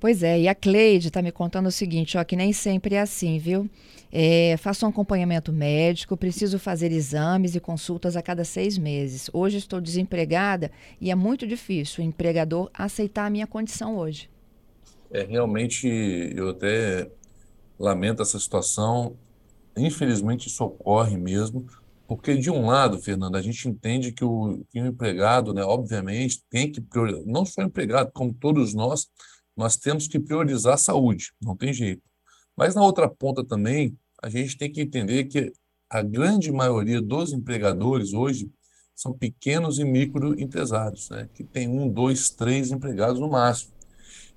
Pois 0.00 0.22
é, 0.22 0.40
e 0.40 0.46
a 0.46 0.54
Cleide 0.54 1.08
está 1.08 1.20
me 1.20 1.32
contando 1.32 1.66
o 1.66 1.72
seguinte, 1.72 2.16
ó, 2.16 2.22
que 2.22 2.36
nem 2.36 2.52
sempre 2.52 2.94
é 2.94 3.00
assim, 3.00 3.38
viu? 3.38 3.68
É, 4.12 4.56
faço 4.56 4.86
um 4.86 4.88
acompanhamento 4.88 5.52
médico, 5.52 6.16
preciso 6.16 6.58
fazer 6.58 6.92
exames 6.92 7.56
e 7.56 7.60
consultas 7.60 8.16
a 8.16 8.22
cada 8.22 8.44
seis 8.44 8.78
meses. 8.78 9.28
Hoje 9.32 9.58
estou 9.58 9.80
desempregada 9.80 10.70
e 11.00 11.10
é 11.10 11.14
muito 11.16 11.46
difícil 11.46 12.02
o 12.02 12.06
empregador 12.06 12.70
aceitar 12.72 13.26
a 13.26 13.30
minha 13.30 13.46
condição 13.46 13.96
hoje. 13.96 14.30
É, 15.10 15.24
realmente, 15.24 15.88
eu 16.36 16.50
até 16.50 17.10
lamento 17.78 18.22
essa 18.22 18.38
situação. 18.38 19.16
Infelizmente, 19.76 20.48
isso 20.48 20.64
ocorre 20.64 21.16
mesmo, 21.16 21.66
porque, 22.06 22.36
de 22.36 22.50
um 22.50 22.66
lado, 22.66 22.98
Fernando, 22.98 23.36
a 23.36 23.42
gente 23.42 23.68
entende 23.68 24.12
que 24.12 24.24
o, 24.24 24.64
que 24.70 24.80
o 24.80 24.86
empregado, 24.86 25.52
né, 25.52 25.62
obviamente, 25.62 26.42
tem 26.48 26.70
que 26.70 26.80
priorizar, 26.80 27.22
não 27.26 27.44
só 27.44 27.62
o 27.62 27.64
empregado, 27.64 28.10
como 28.12 28.32
todos 28.32 28.74
nós, 28.74 29.08
nós 29.58 29.76
temos 29.76 30.06
que 30.06 30.20
priorizar 30.20 30.74
a 30.74 30.78
saúde, 30.78 31.32
não 31.42 31.56
tem 31.56 31.72
jeito. 31.72 32.00
Mas 32.56 32.76
na 32.76 32.82
outra 32.82 33.08
ponta 33.08 33.44
também, 33.44 33.98
a 34.22 34.30
gente 34.30 34.56
tem 34.56 34.70
que 34.70 34.80
entender 34.80 35.24
que 35.24 35.52
a 35.90 36.00
grande 36.00 36.52
maioria 36.52 37.02
dos 37.02 37.32
empregadores 37.32 38.12
hoje 38.12 38.48
são 38.94 39.12
pequenos 39.12 39.80
e 39.80 39.84
microempresários, 39.84 41.10
né? 41.10 41.28
que 41.34 41.42
tem 41.42 41.68
um, 41.68 41.88
dois, 41.88 42.30
três 42.30 42.70
empregados 42.70 43.18
no 43.18 43.28
máximo. 43.28 43.72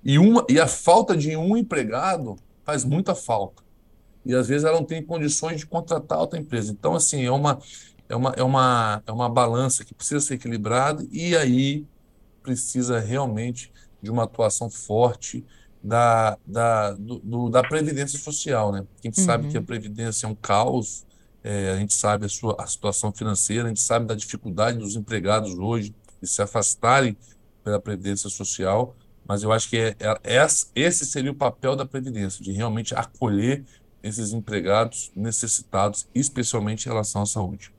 E, 0.04 0.18
uma, 0.18 0.44
e 0.48 0.58
a 0.58 0.66
falta 0.66 1.16
de 1.16 1.36
um 1.36 1.56
empregado 1.56 2.36
faz 2.64 2.84
muita 2.84 3.14
falta. 3.14 3.62
E 4.26 4.34
às 4.34 4.48
vezes 4.48 4.64
ela 4.64 4.78
não 4.78 4.86
tem 4.86 5.04
condições 5.04 5.60
de 5.60 5.66
contratar 5.66 6.18
outra 6.18 6.38
empresa. 6.38 6.72
Então, 6.72 6.94
assim, 6.94 7.24
é 7.24 7.30
uma, 7.30 7.60
é 8.08 8.16
uma, 8.16 8.30
é 8.36 8.42
uma, 8.42 9.02
é 9.06 9.12
uma 9.12 9.28
balança 9.28 9.84
que 9.84 9.94
precisa 9.94 10.20
ser 10.20 10.34
equilibrada 10.34 11.06
e 11.12 11.36
aí 11.36 11.86
precisa 12.42 12.98
realmente 12.98 13.72
de 14.02 14.10
uma 14.10 14.24
atuação 14.24 14.68
forte 14.68 15.44
da, 15.82 16.38
da, 16.46 16.92
do, 16.92 17.18
do, 17.18 17.48
da 17.48 17.62
Previdência 17.62 18.18
Social, 18.18 18.72
né? 18.72 18.84
A 19.02 19.06
gente 19.06 19.18
uhum. 19.20 19.26
sabe 19.26 19.48
que 19.48 19.56
a 19.56 19.60
uhum. 19.60 19.66
Previdência 19.66 20.26
é 20.26 20.28
um 20.28 20.34
caos, 20.34 21.04
é, 21.42 21.72
a 21.72 21.76
gente 21.76 21.92
sabe 21.94 22.26
a, 22.26 22.28
sua, 22.28 22.56
a 22.58 22.66
situação 22.66 23.12
financeira, 23.12 23.64
a 23.64 23.68
gente 23.68 23.80
sabe 23.80 24.06
da 24.06 24.14
dificuldade 24.14 24.78
dos 24.78 24.94
empregados 24.96 25.58
hoje 25.58 25.94
de 26.20 26.28
se 26.28 26.40
afastarem 26.40 27.16
pela 27.64 27.80
Previdência 27.80 28.30
Social, 28.30 28.94
mas 29.26 29.42
eu 29.42 29.52
acho 29.52 29.68
que 29.68 29.76
é, 29.76 29.96
é, 29.98 30.36
é, 30.36 30.46
esse 30.74 31.06
seria 31.06 31.30
o 31.30 31.34
papel 31.34 31.74
da 31.74 31.84
Previdência, 31.84 32.44
de 32.44 32.52
realmente 32.52 32.94
acolher 32.94 33.64
esses 34.02 34.32
empregados 34.32 35.12
necessitados, 35.14 36.08
especialmente 36.14 36.86
em 36.86 36.88
relação 36.88 37.22
à 37.22 37.26
saúde. 37.26 37.72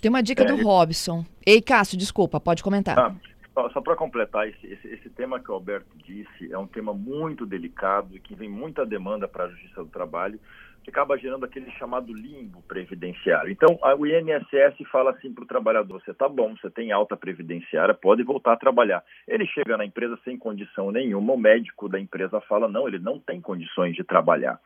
Tem 0.00 0.08
uma 0.08 0.22
dica 0.22 0.44
do 0.44 0.54
é, 0.58 0.62
Robson. 0.62 1.24
Ei, 1.44 1.60
Cássio, 1.60 1.96
desculpa, 1.96 2.40
pode 2.40 2.62
comentar. 2.62 2.98
Ah, 2.98 3.14
só, 3.54 3.80
para 3.80 3.96
completar, 3.96 4.48
esse, 4.48 4.66
esse, 4.66 4.88
esse, 4.88 5.10
tema 5.10 5.40
que 5.40 5.50
o 5.50 5.54
Alberto 5.54 5.90
disse 5.96 6.52
é 6.52 6.58
um 6.58 6.66
tema 6.66 6.94
muito 6.94 7.44
delicado 7.44 8.16
e 8.16 8.20
que 8.20 8.34
vem 8.34 8.48
muita 8.48 8.86
demanda 8.86 9.26
para 9.26 9.44
a 9.44 9.48
Justiça 9.48 9.82
do 9.82 9.90
Trabalho, 9.90 10.38
que 10.82 10.90
acaba 10.90 11.18
gerando 11.18 11.44
aquele 11.44 11.70
chamado 11.72 12.12
limbo 12.12 12.62
previdenciário. 12.62 13.50
Então, 13.50 13.78
a, 13.82 13.94
o 13.94 14.06
INSS 14.06 14.88
fala 14.90 15.10
assim 15.10 15.32
para 15.32 15.44
o 15.44 15.48
trabalhador: 15.48 16.00
você 16.00 16.12
está 16.12 16.28
bom, 16.28 16.56
você 16.56 16.70
tem 16.70 16.92
alta 16.92 17.16
previdenciária, 17.16 17.92
pode 17.92 18.22
voltar 18.22 18.52
a 18.52 18.56
trabalhar. 18.56 19.02
Ele 19.26 19.46
chega 19.46 19.76
na 19.76 19.84
empresa 19.84 20.18
sem 20.24 20.38
condição 20.38 20.90
nenhuma, 20.90 21.34
o 21.34 21.38
médico 21.38 21.88
da 21.88 21.98
empresa 21.98 22.40
fala: 22.42 22.68
não, 22.68 22.86
ele 22.86 22.98
não 22.98 23.18
tem 23.18 23.40
condições 23.40 23.94
de 23.94 24.04
trabalhar. 24.04 24.58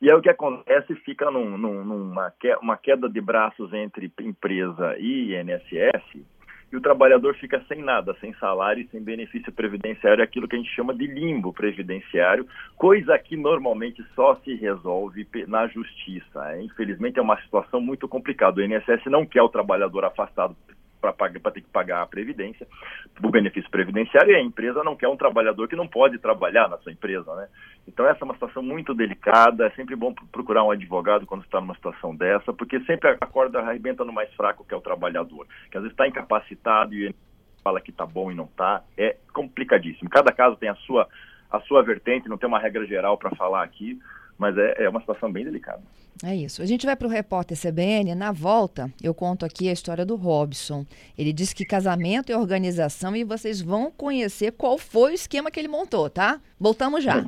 E 0.00 0.10
aí 0.10 0.16
o 0.16 0.20
que 0.20 0.28
acontece 0.28 0.94
fica 0.96 1.30
num, 1.30 1.56
num, 1.56 1.84
numa 1.84 2.32
uma 2.60 2.76
queda 2.76 3.08
de 3.08 3.20
braços 3.20 3.72
entre 3.72 4.12
empresa 4.20 4.94
e 4.98 5.34
INSS, 5.34 6.22
e 6.72 6.76
o 6.76 6.80
trabalhador 6.80 7.34
fica 7.36 7.62
sem 7.68 7.82
nada, 7.82 8.16
sem 8.20 8.34
salário 8.34 8.86
sem 8.90 9.00
benefício 9.00 9.52
previdenciário, 9.52 10.22
aquilo 10.22 10.48
que 10.48 10.56
a 10.56 10.58
gente 10.58 10.74
chama 10.74 10.94
de 10.94 11.06
limbo 11.06 11.52
previdenciário, 11.52 12.46
coisa 12.76 13.18
que 13.18 13.36
normalmente 13.36 14.04
só 14.14 14.34
se 14.36 14.54
resolve 14.54 15.26
na 15.46 15.66
justiça. 15.68 16.60
Infelizmente 16.60 17.18
é 17.18 17.22
uma 17.22 17.40
situação 17.42 17.80
muito 17.80 18.08
complicada. 18.08 18.60
O 18.60 18.64
INSS 18.64 19.06
não 19.06 19.24
quer 19.24 19.42
o 19.42 19.48
trabalhador 19.48 20.04
afastado 20.04 20.56
para 21.12 21.52
ter 21.52 21.60
que 21.60 21.68
pagar 21.68 22.02
a 22.02 22.06
previdência, 22.06 22.66
o 23.22 23.30
benefício 23.30 23.70
previdenciário, 23.70 24.32
e 24.32 24.36
a 24.36 24.42
empresa 24.42 24.82
não 24.84 24.96
quer 24.96 25.08
um 25.08 25.16
trabalhador 25.16 25.68
que 25.68 25.76
não 25.76 25.86
pode 25.86 26.18
trabalhar 26.18 26.68
na 26.68 26.78
sua 26.78 26.92
empresa, 26.92 27.34
né? 27.34 27.48
Então 27.86 28.06
essa 28.06 28.20
é 28.20 28.24
uma 28.24 28.34
situação 28.34 28.62
muito 28.62 28.94
delicada, 28.94 29.66
é 29.66 29.70
sempre 29.70 29.94
bom 29.94 30.12
procurar 30.32 30.64
um 30.64 30.70
advogado 30.70 31.26
quando 31.26 31.44
está 31.44 31.60
numa 31.60 31.74
situação 31.74 32.14
dessa, 32.14 32.52
porque 32.52 32.80
sempre 32.80 33.10
a 33.10 33.26
corda 33.26 33.60
arrebenta 33.60 34.04
no 34.04 34.12
mais 34.12 34.32
fraco 34.34 34.64
que 34.64 34.74
é 34.74 34.76
o 34.76 34.80
trabalhador, 34.80 35.46
que 35.70 35.76
às 35.76 35.82
vezes 35.82 35.92
está 35.92 36.06
incapacitado 36.06 36.94
e 36.94 37.14
fala 37.62 37.80
que 37.80 37.90
está 37.90 38.06
bom 38.06 38.30
e 38.30 38.34
não 38.34 38.44
está, 38.44 38.82
é 38.96 39.16
complicadíssimo. 39.32 40.10
Cada 40.10 40.32
caso 40.32 40.56
tem 40.56 40.68
a 40.68 40.74
sua 40.76 41.08
a 41.50 41.60
sua 41.60 41.82
vertente, 41.82 42.28
não 42.28 42.36
tem 42.38 42.48
uma 42.48 42.58
regra 42.58 42.84
geral 42.86 43.16
para 43.16 43.34
falar 43.36 43.62
aqui, 43.62 43.98
mas 44.38 44.56
é, 44.58 44.84
é 44.84 44.88
uma 44.88 45.00
situação 45.00 45.30
bem 45.30 45.44
delicada. 45.44 45.82
É 46.22 46.34
isso. 46.34 46.62
A 46.62 46.66
gente 46.66 46.86
vai 46.86 46.96
para 46.96 47.06
o 47.06 47.10
repórter 47.10 47.58
CBN. 47.58 48.14
Na 48.14 48.32
volta, 48.32 48.90
eu 49.02 49.12
conto 49.12 49.44
aqui 49.44 49.68
a 49.68 49.72
história 49.72 50.04
do 50.04 50.16
Robson. 50.16 50.86
Ele 51.16 51.32
disse 51.32 51.54
que 51.54 51.64
casamento 51.64 52.32
é 52.32 52.36
organização 52.36 53.14
e 53.14 53.24
vocês 53.24 53.60
vão 53.60 53.90
conhecer 53.90 54.52
qual 54.52 54.78
foi 54.78 55.12
o 55.12 55.14
esquema 55.14 55.50
que 55.50 55.60
ele 55.60 55.68
montou, 55.68 56.08
tá? 56.08 56.40
Voltamos 56.58 57.04
já. 57.04 57.24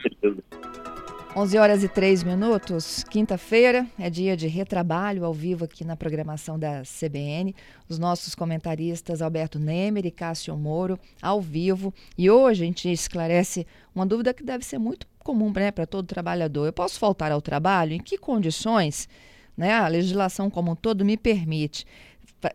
11 1.39 1.57
horas 1.57 1.85
e 1.85 1.89
3 1.89 2.25
minutos, 2.25 3.05
quinta-feira, 3.05 3.87
é 3.97 4.11
dia 4.11 4.37
de 4.37 4.49
retrabalho 4.49 5.25
ao 5.25 5.33
vivo 5.33 5.67
aqui 5.67 5.85
na 5.85 5.97
programação 5.97 6.59
da 6.59 6.83
CBN. 6.83 7.55
Os 7.89 7.97
nossos 7.97 8.35
comentaristas 8.35 9.23
Alberto 9.23 9.57
Nemer 9.57 10.05
e 10.05 10.11
Cássio 10.11 10.57
Moro 10.57 10.99
ao 11.23 11.41
vivo. 11.41 11.95
E 12.19 12.29
hoje 12.29 12.65
a 12.65 12.67
gente 12.67 12.91
esclarece 12.91 13.65
uma 13.95 14.05
dúvida 14.05 14.35
que 14.35 14.43
deve 14.43 14.65
ser 14.65 14.79
muito 14.79 15.07
comum 15.21 15.53
né, 15.55 15.71
para 15.71 15.87
todo 15.87 16.09
trabalhador. 16.09 16.67
Eu 16.67 16.73
posso 16.73 16.99
faltar 16.99 17.31
ao 17.31 17.41
trabalho? 17.41 17.93
Em 17.93 18.01
que 18.01 18.19
condições 18.19 19.09
né, 19.57 19.75
a 19.75 19.87
legislação 19.87 20.51
como 20.51 20.73
um 20.73 20.75
todo 20.75 21.05
me 21.05 21.17
permite 21.17 21.87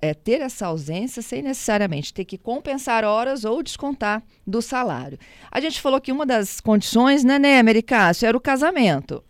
é, 0.01 0.13
ter 0.13 0.41
essa 0.41 0.67
ausência 0.67 1.21
sem 1.21 1.41
necessariamente 1.41 2.13
ter 2.13 2.25
que 2.25 2.37
compensar 2.37 3.03
horas 3.03 3.43
ou 3.43 3.61
descontar 3.61 4.23
do 4.45 4.61
salário? 4.61 5.17
A 5.51 5.59
gente 5.59 5.81
falou 5.81 5.99
que 5.99 6.11
uma 6.11 6.25
das 6.25 6.59
condições, 6.59 7.23
né, 7.23 7.37
né, 7.37 7.59
Americácio, 7.59 8.25
era 8.25 8.37
o 8.37 8.41
casamento. 8.41 9.23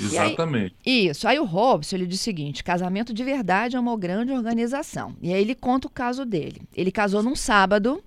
Exatamente. 0.00 0.74
Aí, 0.86 1.08
isso. 1.08 1.26
Aí 1.26 1.38
o 1.38 1.44
Robson, 1.44 1.96
ele 1.96 2.06
diz 2.06 2.20
o 2.20 2.22
seguinte, 2.22 2.62
casamento 2.62 3.12
de 3.12 3.24
verdade 3.24 3.76
é 3.76 3.80
uma 3.80 3.96
grande 3.96 4.32
organização. 4.32 5.16
E 5.20 5.32
aí 5.32 5.40
ele 5.40 5.54
conta 5.54 5.88
o 5.88 5.90
caso 5.90 6.24
dele. 6.24 6.62
Ele 6.74 6.92
casou 6.92 7.22
num 7.22 7.34
sábado, 7.34 8.02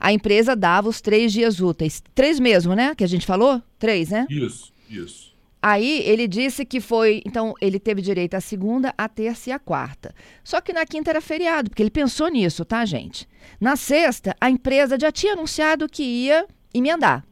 a 0.00 0.12
empresa 0.12 0.56
dava 0.56 0.88
os 0.88 1.00
três 1.00 1.32
dias 1.32 1.60
úteis. 1.60 2.02
Três 2.14 2.40
mesmo, 2.40 2.74
né? 2.74 2.94
Que 2.94 3.04
a 3.04 3.06
gente 3.06 3.26
falou? 3.26 3.62
Três, 3.78 4.10
né? 4.10 4.26
Isso, 4.30 4.72
isso. 4.88 5.33
Aí 5.66 6.02
ele 6.04 6.28
disse 6.28 6.62
que 6.62 6.78
foi. 6.78 7.22
Então, 7.24 7.54
ele 7.58 7.80
teve 7.80 8.02
direito 8.02 8.34
à 8.34 8.40
segunda, 8.40 8.92
à 8.98 9.08
terça 9.08 9.48
e 9.48 9.52
à 9.54 9.58
quarta. 9.58 10.14
Só 10.44 10.60
que 10.60 10.74
na 10.74 10.84
quinta 10.84 11.08
era 11.08 11.22
feriado, 11.22 11.70
porque 11.70 11.82
ele 11.82 11.88
pensou 11.88 12.28
nisso, 12.28 12.66
tá, 12.66 12.84
gente? 12.84 13.26
Na 13.58 13.74
sexta, 13.74 14.36
a 14.38 14.50
empresa 14.50 14.98
já 15.00 15.10
tinha 15.10 15.32
anunciado 15.32 15.88
que 15.88 16.02
ia 16.02 16.46
emendar. 16.74 17.24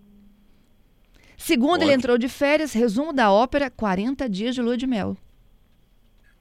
Segunda, 1.37 1.75
Ótimo. 1.75 1.91
ele 1.91 1.93
entrou 1.93 2.17
de 2.17 2.27
férias, 2.27 2.73
resumo 2.73 3.13
da 3.13 3.31
ópera: 3.31 3.69
40 3.69 4.27
dias 4.31 4.55
de 4.55 4.63
lua 4.63 4.79
de 4.79 4.87
mel. 4.87 5.15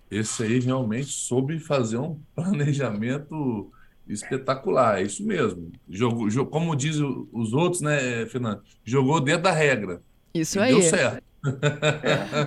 Esse 0.09 0.43
aí 0.43 0.61
realmente 0.61 1.09
soube 1.09 1.59
fazer 1.59 1.97
um 1.97 2.17
planejamento 2.33 3.69
espetacular, 4.07 5.01
é 5.01 5.03
isso 5.03 5.25
mesmo. 5.25 5.69
Jogou, 5.89 6.29
jogou, 6.29 6.51
como 6.53 6.73
diz 6.73 6.95
os 6.99 7.51
outros, 7.51 7.81
né, 7.81 8.25
Fernando? 8.27 8.61
Jogou 8.81 9.19
dentro 9.19 9.43
da 9.43 9.51
regra. 9.51 10.01
Isso 10.33 10.57
aí. 10.57 10.71
Deu 10.71 10.81
certo. 10.83 11.30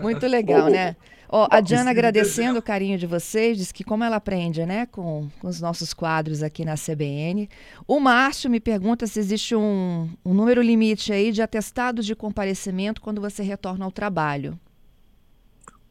Muito 0.02 0.26
legal, 0.26 0.68
né? 0.68 0.96
Oh, 1.28 1.48
a 1.50 1.60
Diana 1.60 1.90
agradecendo 1.90 2.60
o 2.60 2.62
carinho 2.62 2.96
de 2.96 3.06
vocês, 3.06 3.58
diz 3.58 3.72
que 3.72 3.82
como 3.82 4.04
ela 4.04 4.16
aprende, 4.16 4.64
né, 4.64 4.86
com, 4.86 5.28
com 5.40 5.48
os 5.48 5.60
nossos 5.60 5.92
quadros 5.92 6.44
aqui 6.44 6.64
na 6.64 6.74
CBN. 6.76 7.48
O 7.88 7.98
Márcio 7.98 8.48
me 8.48 8.60
pergunta 8.60 9.06
se 9.06 9.18
existe 9.18 9.56
um, 9.56 10.08
um 10.24 10.32
número 10.32 10.62
limite 10.62 11.12
aí 11.12 11.32
de 11.32 11.42
atestados 11.42 12.06
de 12.06 12.14
comparecimento 12.14 13.00
quando 13.00 13.20
você 13.20 13.42
retorna 13.42 13.84
ao 13.84 13.90
trabalho. 13.90 14.58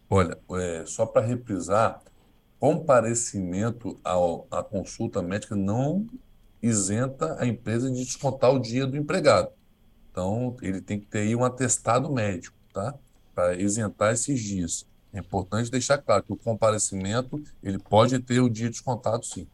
Olha, 0.10 0.38
é, 0.52 0.84
só 0.86 1.06
para 1.06 1.26
reprisar, 1.26 2.02
comparecimento 2.58 4.00
ao, 4.04 4.48
à 4.50 4.64
consulta 4.64 5.22
médica 5.22 5.56
não 5.56 6.08
isenta 6.62 7.36
a 7.38 7.46
empresa 7.46 7.92
de 7.92 8.06
descontar 8.06 8.54
o 8.54 8.60
dia 8.60 8.88
do 8.88 8.96
empregado. 8.96 9.50
Então, 10.10 10.56
ele 10.62 10.80
tem 10.80 11.00
que 11.00 11.08
ter 11.08 11.20
aí 11.20 11.36
um 11.36 11.44
atestado 11.44 12.10
médico, 12.10 12.56
tá? 12.74 12.96
Para 13.34 13.56
isentar 13.56 14.14
esses 14.14 14.42
dias. 14.42 14.86
É 15.14 15.20
importante 15.20 15.70
deixar 15.70 16.00
claro 16.00 16.24
que 16.24 16.34
o 16.34 16.36
comparecimento 16.36 17.42
ele 17.62 17.78
pode 17.78 18.18
ter 18.20 18.40
o 18.40 18.50
dia 18.50 18.70
descontado, 18.70 19.26
sim. 19.26 19.48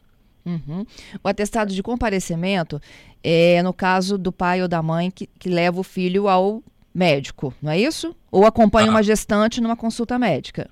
Uhum. 0.45 0.85
O 1.23 1.27
atestado 1.27 1.73
de 1.73 1.83
comparecimento 1.83 2.81
é 3.21 3.61
no 3.61 3.73
caso 3.73 4.17
do 4.17 4.31
pai 4.31 4.61
ou 4.61 4.67
da 4.67 4.81
mãe 4.81 5.11
que, 5.11 5.27
que 5.27 5.49
leva 5.49 5.79
o 5.79 5.83
filho 5.83 6.29
ao 6.29 6.63
médico, 6.93 7.53
não 7.61 7.71
é 7.71 7.79
isso? 7.79 8.15
Ou 8.31 8.45
acompanha 8.45 8.87
ah. 8.87 8.91
uma 8.91 9.03
gestante 9.03 9.61
numa 9.61 9.75
consulta 9.75 10.17
médica? 10.17 10.69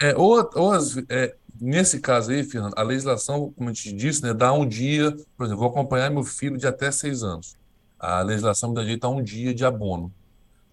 É, 0.00 0.16
ou, 0.16 0.48
ou 0.54 0.72
é, 1.08 1.34
nesse 1.60 2.00
caso 2.00 2.30
aí, 2.30 2.44
Fernando, 2.44 2.74
a 2.76 2.82
legislação, 2.82 3.52
como 3.56 3.68
a 3.68 3.72
gente 3.72 3.92
disse, 3.92 4.22
né, 4.22 4.32
dá 4.32 4.52
um 4.52 4.66
dia, 4.66 5.16
por 5.36 5.44
exemplo, 5.44 5.60
vou 5.60 5.68
acompanhar 5.68 6.10
meu 6.10 6.22
filho 6.22 6.56
de 6.56 6.66
até 6.66 6.90
seis 6.90 7.22
anos. 7.22 7.56
A 7.98 8.22
legislação 8.22 8.68
me 8.68 8.76
dá 8.76 8.82
direito 8.82 9.04
a 9.04 9.08
um 9.08 9.22
dia 9.22 9.52
de 9.52 9.64
abono. 9.64 10.12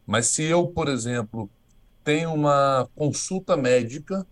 Mas 0.05 0.27
se 0.27 0.43
eu, 0.43 0.67
por 0.67 0.87
exemplo, 0.87 1.49
tenho 2.03 2.33
uma 2.33 2.87
consulta 2.95 3.57
médica 3.57 4.25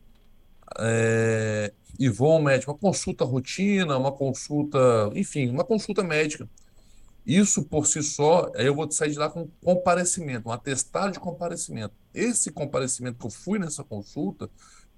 é, 0.80 1.74
e 2.00 2.10
vou 2.10 2.34
ao 2.34 2.42
médico, 2.42 2.72
uma 2.72 2.78
consulta 2.78 3.26
rotina, 3.26 3.98
uma 3.98 4.12
consulta, 4.12 4.78
enfim, 5.16 5.50
uma 5.50 5.64
consulta 5.64 6.04
médica. 6.04 6.48
Isso 7.26 7.64
por 7.64 7.88
si 7.88 8.04
só, 8.04 8.52
aí 8.56 8.66
eu 8.66 8.76
vou 8.76 8.90
sair 8.92 9.12
de 9.12 9.18
lá 9.18 9.30
com 9.30 9.48
comparecimento, 9.64 10.50
um 10.50 10.52
atestado 10.52 11.14
de 11.14 11.20
comparecimento. 11.20 11.94
Esse 12.14 12.52
comparecimento 12.52 13.18
que 13.18 13.26
eu 13.26 13.32
fui 13.32 13.58
nessa 13.58 13.84
consulta 13.84 14.50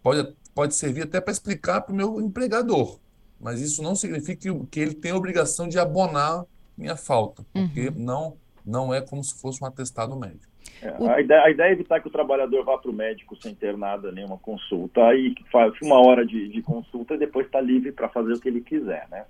pode, 0.01 0.35
pode 0.53 0.75
servir 0.75 1.03
até 1.03 1.21
para 1.21 1.31
explicar 1.31 1.81
para 1.81 1.93
o 1.93 1.95
meu 1.95 2.19
empregador, 2.19 2.99
mas 3.39 3.61
isso 3.61 3.83
não 3.83 3.95
significa 3.95 4.41
que, 4.41 4.65
que 4.67 4.79
ele 4.79 4.95
tem 4.95 5.11
a 5.11 5.15
obrigação 5.15 5.67
de 5.67 5.77
abonar 5.77 6.45
minha 6.75 6.97
falta, 6.97 7.45
porque 7.53 7.89
uhum. 7.89 7.95
não, 7.95 8.37
não 8.65 8.93
é 8.93 9.01
como 9.01 9.23
se 9.23 9.35
fosse 9.35 9.63
um 9.63 9.67
atestado 9.67 10.15
médico. 10.15 10.54
É, 10.81 10.89
a, 11.09 11.21
ideia, 11.21 11.43
a, 11.43 11.49
ideia, 11.49 11.69
é 11.69 11.71
evitar 11.71 11.99
que 11.99 12.07
o 12.07 12.11
trabalhador 12.11 12.63
vá 12.63 12.77
para 12.77 12.91
o 12.91 12.93
médico 12.93 13.35
sem 13.41 13.55
ter 13.55 13.77
nada, 13.77 14.11
nenhuma 14.11 14.37
consulta, 14.37 15.05
aí 15.05 15.33
faz 15.51 15.73
uma 15.81 15.99
hora 15.99 16.25
de, 16.25 16.47
de 16.49 16.61
consulta 16.61 17.15
e 17.15 17.17
depois 17.17 17.45
está 17.45 17.61
livre 17.61 17.91
para 17.91 18.09
fazer 18.09 18.33
o 18.33 18.39
que 18.39 18.49
ele 18.49 18.61
quiser. 18.61 19.07
Né? 19.09 19.23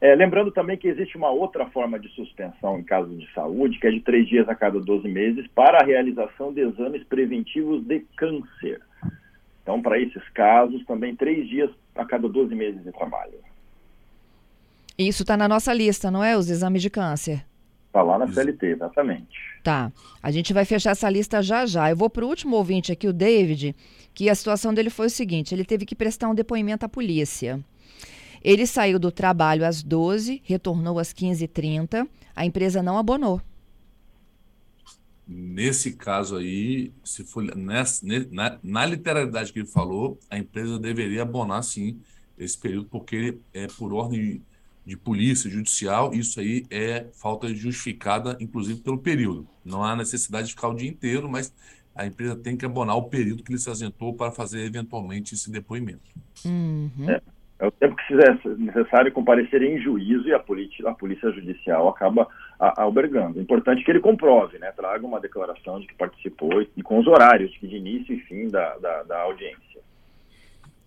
É, 0.00 0.14
lembrando 0.14 0.50
também 0.50 0.76
que 0.76 0.88
existe 0.88 1.16
uma 1.16 1.30
outra 1.30 1.66
forma 1.66 1.98
de 1.98 2.08
suspensão 2.10 2.78
em 2.78 2.82
caso 2.82 3.14
de 3.16 3.30
saúde, 3.32 3.78
que 3.78 3.86
é 3.86 3.90
de 3.90 4.00
três 4.00 4.28
dias 4.28 4.48
a 4.48 4.54
cada 4.54 4.80
12 4.80 5.08
meses, 5.08 5.46
para 5.54 5.78
a 5.78 5.84
realização 5.84 6.52
de 6.52 6.60
exames 6.60 7.04
preventivos 7.04 7.84
de 7.84 8.00
câncer. 8.16 8.80
Então, 9.62 9.80
para 9.80 10.00
esses 10.00 10.28
casos, 10.30 10.84
também 10.86 11.14
três 11.14 11.48
dias 11.48 11.70
a 11.94 12.04
cada 12.04 12.28
12 12.28 12.54
meses 12.54 12.82
de 12.82 12.90
trabalho. 12.90 13.34
Isso 14.98 15.22
está 15.22 15.36
na 15.36 15.48
nossa 15.48 15.72
lista, 15.72 16.10
não 16.10 16.22
é? 16.22 16.36
Os 16.36 16.50
exames 16.50 16.82
de 16.82 16.90
câncer. 16.90 17.44
Está 17.92 18.00
lá 18.00 18.18
na 18.18 18.26
CLT, 18.26 18.68
exatamente. 18.68 19.38
Tá. 19.62 19.92
A 20.22 20.30
gente 20.30 20.54
vai 20.54 20.64
fechar 20.64 20.92
essa 20.92 21.10
lista 21.10 21.42
já 21.42 21.66
já. 21.66 21.90
Eu 21.90 21.96
vou 21.96 22.08
para 22.08 22.24
o 22.24 22.28
último 22.28 22.56
ouvinte 22.56 22.90
aqui, 22.90 23.06
o 23.06 23.12
David, 23.12 23.76
que 24.14 24.30
a 24.30 24.34
situação 24.34 24.72
dele 24.72 24.88
foi 24.88 25.08
o 25.08 25.10
seguinte: 25.10 25.54
ele 25.54 25.62
teve 25.62 25.84
que 25.84 25.94
prestar 25.94 26.30
um 26.30 26.34
depoimento 26.34 26.86
à 26.86 26.88
polícia. 26.88 27.62
Ele 28.42 28.66
saiu 28.66 28.98
do 28.98 29.12
trabalho 29.12 29.66
às 29.66 29.82
12, 29.82 30.40
retornou 30.42 30.98
às 30.98 31.12
15h30, 31.12 32.08
a 32.34 32.46
empresa 32.46 32.82
não 32.82 32.96
abonou. 32.96 33.42
Nesse 35.28 35.92
caso 35.92 36.36
aí, 36.36 36.90
se 37.04 37.24
for 37.24 37.44
nessa, 37.54 38.04
na, 38.30 38.58
na 38.62 38.86
literalidade 38.86 39.52
que 39.52 39.58
ele 39.58 39.68
falou, 39.68 40.18
a 40.30 40.38
empresa 40.38 40.78
deveria 40.78 41.22
abonar 41.22 41.62
sim 41.62 42.00
esse 42.38 42.56
período, 42.58 42.88
porque 42.88 43.36
é 43.52 43.66
por 43.66 43.92
ordem 43.92 44.42
de 44.84 44.96
polícia 44.96 45.48
judicial, 45.48 46.12
isso 46.12 46.40
aí 46.40 46.64
é 46.70 47.06
falta 47.12 47.48
justificada, 47.54 48.36
inclusive 48.40 48.80
pelo 48.80 48.98
período. 48.98 49.46
Não 49.64 49.84
há 49.84 49.94
necessidade 49.94 50.48
de 50.48 50.54
ficar 50.54 50.68
o 50.68 50.74
dia 50.74 50.88
inteiro, 50.88 51.28
mas 51.28 51.54
a 51.94 52.06
empresa 52.06 52.36
tem 52.36 52.56
que 52.56 52.64
abonar 52.64 52.96
o 52.96 53.04
período 53.04 53.42
que 53.42 53.52
ele 53.52 53.58
se 53.58 53.68
ausentou 53.68 54.14
para 54.14 54.32
fazer 54.32 54.64
eventualmente 54.64 55.34
esse 55.34 55.50
depoimento. 55.50 56.10
Uhum. 56.44 57.08
É, 57.08 57.20
é, 57.60 57.66
o 57.66 57.70
tempo 57.70 57.94
que 57.94 58.06
seja 58.08 58.38
necessário 58.58 59.12
comparecer 59.12 59.62
em 59.62 59.80
juízo 59.80 60.26
e 60.26 60.34
a 60.34 60.38
polícia, 60.38 60.88
a 60.88 60.94
polícia 60.94 61.30
judicial 61.30 61.88
acaba 61.88 62.26
a, 62.58 62.82
albergando. 62.82 63.38
O 63.38 63.42
importante 63.42 63.82
é 63.82 63.84
que 63.84 63.90
ele 63.90 64.00
comprove, 64.00 64.58
né, 64.58 64.72
traga 64.72 65.06
uma 65.06 65.20
declaração 65.20 65.78
de 65.78 65.86
que 65.86 65.94
participou 65.94 66.62
e 66.76 66.82
com 66.82 66.98
os 66.98 67.06
horários 67.06 67.52
de 67.52 67.76
início 67.76 68.14
e 68.14 68.20
fim 68.20 68.48
da, 68.48 68.76
da, 68.78 69.02
da 69.04 69.20
audiência. 69.20 69.80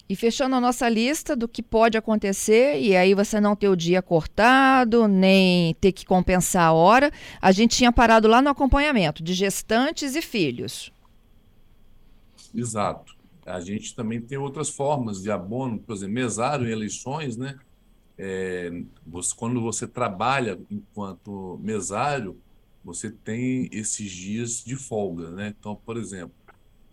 E 0.08 0.16
fechando 0.16 0.56
a 0.56 0.62
nossa 0.62 0.88
lista 0.88 1.36
do 1.36 1.48
que 1.48 1.64
pode 1.64 1.98
acontecer, 1.98 2.80
e 2.80 2.96
aí 2.96 3.16
você 3.16 3.42
não 3.42 3.56
ter 3.56 3.70
o 3.70 3.76
dia 3.76 4.04
cortado, 4.04 5.08
nem 5.08 5.74
ter 5.76 5.92
que 5.92 6.06
compensar 6.06 6.68
a 6.68 6.74
hora, 6.74 7.12
a 7.42 7.52
gente 7.52 7.76
tinha 7.76 7.92
parado 7.92 8.28
lá 8.28 8.40
no 8.40 8.50
acompanhamento 8.50 9.24
de 9.24 9.34
gestantes 9.34 10.16
e 10.16 10.22
filhos. 10.22 10.94
Exato. 12.54 13.16
A 13.46 13.60
gente 13.60 13.96
também 13.96 14.22
tem 14.22 14.38
outras 14.38 14.70
formas 14.70 15.22
de 15.22 15.32
abono, 15.32 15.80
por 15.80 15.96
exemplo, 15.96 16.14
mesário 16.14 16.68
em 16.68 16.72
eleições, 16.72 17.36
né? 17.36 17.58
É, 18.18 18.72
você, 19.06 19.36
quando 19.36 19.60
você 19.60 19.88
trabalha 19.88 20.60
enquanto 20.70 21.60
mesário, 21.62 22.40
você 22.84 23.10
tem 23.10 23.68
esses 23.72 24.10
dias 24.12 24.64
de 24.64 24.76
folga, 24.76 25.32
né? 25.32 25.54
Então, 25.60 25.76
por 25.76 25.98
exemplo, 25.98 26.34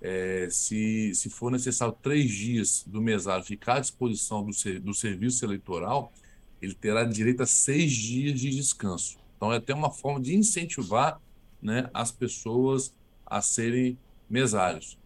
é, 0.02 0.48
se, 0.50 1.14
se 1.14 1.30
for 1.30 1.50
necessário 1.50 1.96
três 2.02 2.28
dias 2.30 2.84
do 2.86 3.00
mesário 3.00 3.44
ficar 3.44 3.76
à 3.76 3.80
disposição 3.80 4.44
do, 4.44 4.50
do 4.80 4.92
serviço 4.92 5.44
eleitoral, 5.44 6.12
ele 6.60 6.74
terá 6.74 7.04
direito 7.04 7.42
a 7.42 7.46
seis 7.46 7.92
dias 7.92 8.38
de 8.40 8.50
descanso. 8.50 9.18
Então, 9.36 9.52
é 9.52 9.56
até 9.56 9.72
uma 9.72 9.90
forma 9.90 10.20
de 10.20 10.34
incentivar 10.34 11.20
né, 11.62 11.88
as 11.94 12.10
pessoas 12.10 12.96
a 13.24 13.40
serem 13.40 13.96
mesários. 14.28 14.98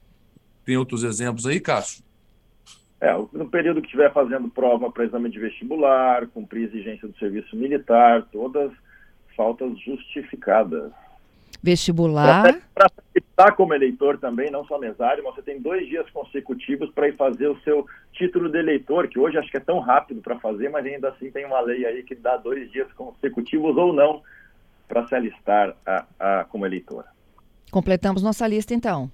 Tem 0.65 0.77
outros 0.77 1.05
exemplos 1.05 1.47
aí, 1.47 1.61
Cássio? 1.61 2.03
É, 3.01 3.13
no 3.13 3.49
período 3.51 3.81
que 3.81 3.87
estiver 3.87 4.13
fazendo 4.13 4.49
prova 4.49 4.91
para 4.91 5.05
exame 5.05 5.29
de 5.31 5.39
vestibular, 5.39 6.27
cumprir 6.29 6.65
exigência 6.65 7.07
do 7.07 7.17
serviço 7.19 7.55
militar, 7.55 8.27
todas 8.33 8.73
faltas 9.37 9.79
justificadas. 9.81 10.91
Vestibular. 11.63 12.61
Para 12.75 12.91
estar 13.15 13.53
como 13.53 13.75
eleitor 13.75 14.19
também, 14.19 14.51
não 14.51 14.65
só 14.67 14.79
mesário, 14.79 15.23
você 15.23 15.43
tem 15.43 15.61
dois 15.61 15.87
dias 15.89 16.09
consecutivos 16.11 16.91
para 16.91 17.09
ir 17.09 17.17
fazer 17.17 17.49
o 17.49 17.59
seu 17.61 17.87
título 18.13 18.49
de 18.49 18.59
eleitor, 18.59 19.09
que 19.09 19.19
hoje 19.19 19.39
acho 19.39 19.51
que 19.51 19.57
é 19.57 19.61
tão 19.61 19.81
rápido 19.81 20.21
para 20.21 20.39
fazer, 20.39 20.69
mas 20.69 20.85
ainda 20.85 21.09
assim 21.11 21.31
tem 21.31 21.45
uma 21.45 21.61
lei 21.61 21.85
aí 21.85 22.03
que 22.03 22.15
dá 22.15 22.37
dois 22.37 22.71
dias 22.71 22.91
consecutivos 22.93 23.77
ou 23.77 23.93
não 23.93 24.23
para 24.89 25.07
se 25.07 25.15
alistar 25.15 25.77
a, 25.85 26.07
a, 26.19 26.45
como 26.45 26.67
eleitor. 26.67 27.05
Completamos 27.71 28.23
nossa 28.23 28.47
lista 28.47 28.75
então. 28.75 29.11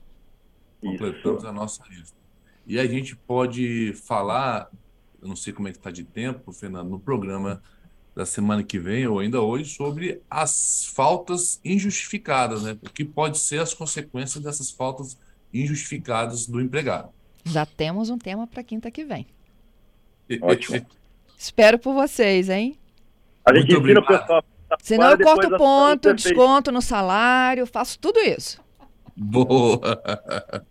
Completamos 0.80 1.38
Isso. 1.38 1.48
a 1.48 1.52
nossa 1.52 1.82
lista. 1.88 2.16
E 2.66 2.78
a 2.78 2.86
gente 2.86 3.16
pode 3.16 3.92
falar, 3.94 4.70
eu 5.20 5.28
não 5.28 5.36
sei 5.36 5.52
como 5.52 5.68
é 5.68 5.72
que 5.72 5.78
está 5.78 5.90
de 5.90 6.04
tempo, 6.04 6.52
Fernando, 6.52 6.90
no 6.90 7.00
programa 7.00 7.62
da 8.14 8.26
semana 8.26 8.62
que 8.62 8.78
vem, 8.78 9.06
ou 9.06 9.18
ainda 9.18 9.40
hoje, 9.40 9.74
sobre 9.74 10.20
as 10.30 10.84
faltas 10.94 11.60
injustificadas, 11.64 12.62
né? 12.62 12.76
O 12.82 12.90
que 12.90 13.04
pode 13.04 13.38
ser 13.38 13.60
as 13.60 13.72
consequências 13.72 14.42
dessas 14.42 14.70
faltas 14.70 15.18
injustificadas 15.52 16.46
do 16.46 16.60
empregado. 16.60 17.10
Já 17.44 17.66
temos 17.66 18.10
um 18.10 18.18
tema 18.18 18.46
para 18.46 18.62
quinta 18.62 18.90
que 18.90 19.04
vem. 19.04 19.26
Ótimo. 20.40 20.86
Espero 21.36 21.78
por 21.78 21.94
vocês, 21.94 22.48
hein? 22.48 22.78
A 23.44 23.54
gente 23.54 23.74
ensina 23.74 24.00
o 24.00 24.06
pessoal. 24.06 24.44
Senão 24.80 25.10
eu 25.10 25.18
corto 25.18 25.56
ponto, 25.56 26.14
desconto 26.14 26.72
no 26.72 26.80
salário, 26.80 27.66
faço 27.66 27.98
tudo 27.98 28.20
isso. 28.20 28.60
Boa. 29.16 29.80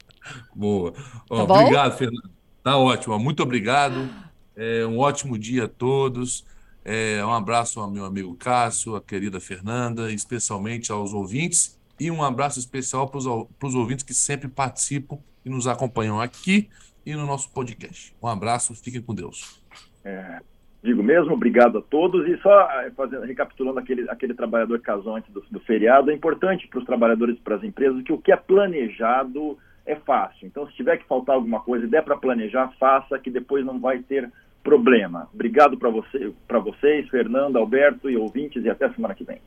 Boa. 0.56 0.94
Tá 1.28 1.44
obrigado, 1.44 1.98
Fernando. 1.98 2.32
Tá 2.64 2.78
ótimo. 2.78 3.20
Muito 3.20 3.44
obrigado. 3.44 4.10
É, 4.56 4.86
um 4.86 5.00
ótimo 5.00 5.38
dia 5.38 5.66
a 5.66 5.68
todos. 5.68 6.46
É, 6.84 7.24
um 7.24 7.32
abraço 7.32 7.80
ao 7.80 7.90
meu 7.90 8.06
amigo 8.06 8.36
Cássio, 8.36 8.96
a 8.96 9.02
querida 9.02 9.40
Fernanda, 9.40 10.12
especialmente 10.12 10.92
aos 10.92 11.14
ouvintes, 11.14 11.80
e 12.00 12.10
um 12.10 12.24
abraço 12.24 12.60
especial 12.60 13.08
para 13.08 13.20
os 13.20 13.76
ouvintes 13.76 14.04
que 14.04 14.14
sempre 14.14 14.48
participam 14.48 15.20
e 15.46 15.50
nos 15.50 15.68
acompanham 15.68 16.20
aqui 16.20 16.70
e 17.06 17.14
no 17.14 17.26
nosso 17.26 17.52
podcast. 17.54 18.16
Um 18.22 18.28
abraço, 18.28 18.74
fiquem 18.76 19.02
com 19.02 19.14
Deus. 19.14 19.62
É, 20.04 20.40
digo 20.84 21.04
mesmo, 21.04 21.34
obrigado 21.34 21.78
a 21.78 21.82
todos. 21.82 22.28
E 22.28 22.38
só 22.42 22.72
é, 22.82 22.92
fazendo, 22.92 23.26
recapitulando 23.26 23.80
aquele, 23.80 24.10
aquele 24.10 24.34
trabalhador 24.34 24.82
antes 25.16 25.32
do, 25.32 25.42
do 25.52 25.60
feriado, 25.60 26.10
é 26.10 26.14
importante 26.14 26.68
para 26.68 26.80
os 26.80 26.86
trabalhadores 26.86 27.38
e 27.38 27.42
para 27.42 27.56
as 27.56 27.64
empresas 27.64 28.02
que 28.04 28.14
o 28.14 28.18
que 28.18 28.32
é 28.32 28.38
planejado 28.38 29.58
é 29.86 29.96
fácil. 29.96 30.48
Então, 30.48 30.68
se 30.68 30.74
tiver 30.74 30.98
que 30.98 31.08
faltar 31.08 31.36
alguma 31.36 31.60
coisa 31.60 31.86
e 31.86 31.90
der 31.90 32.04
para 32.04 32.18
planejar, 32.18 32.74
faça, 32.80 33.20
que 33.20 33.30
depois 33.30 33.66
não 33.66 33.80
vai 33.80 34.00
ter 34.00 34.32
problema. 34.64 35.28
Obrigado 35.34 35.78
para 35.78 35.90
você, 35.90 36.32
vocês, 36.60 37.10
Fernando, 37.10 37.58
Alberto 37.58 38.10
e 38.10 38.18
ouvintes, 38.18 38.64
e 38.64 38.70
até 38.70 38.90
semana 38.90 39.16
que 39.16 39.24
vem. 39.24 39.42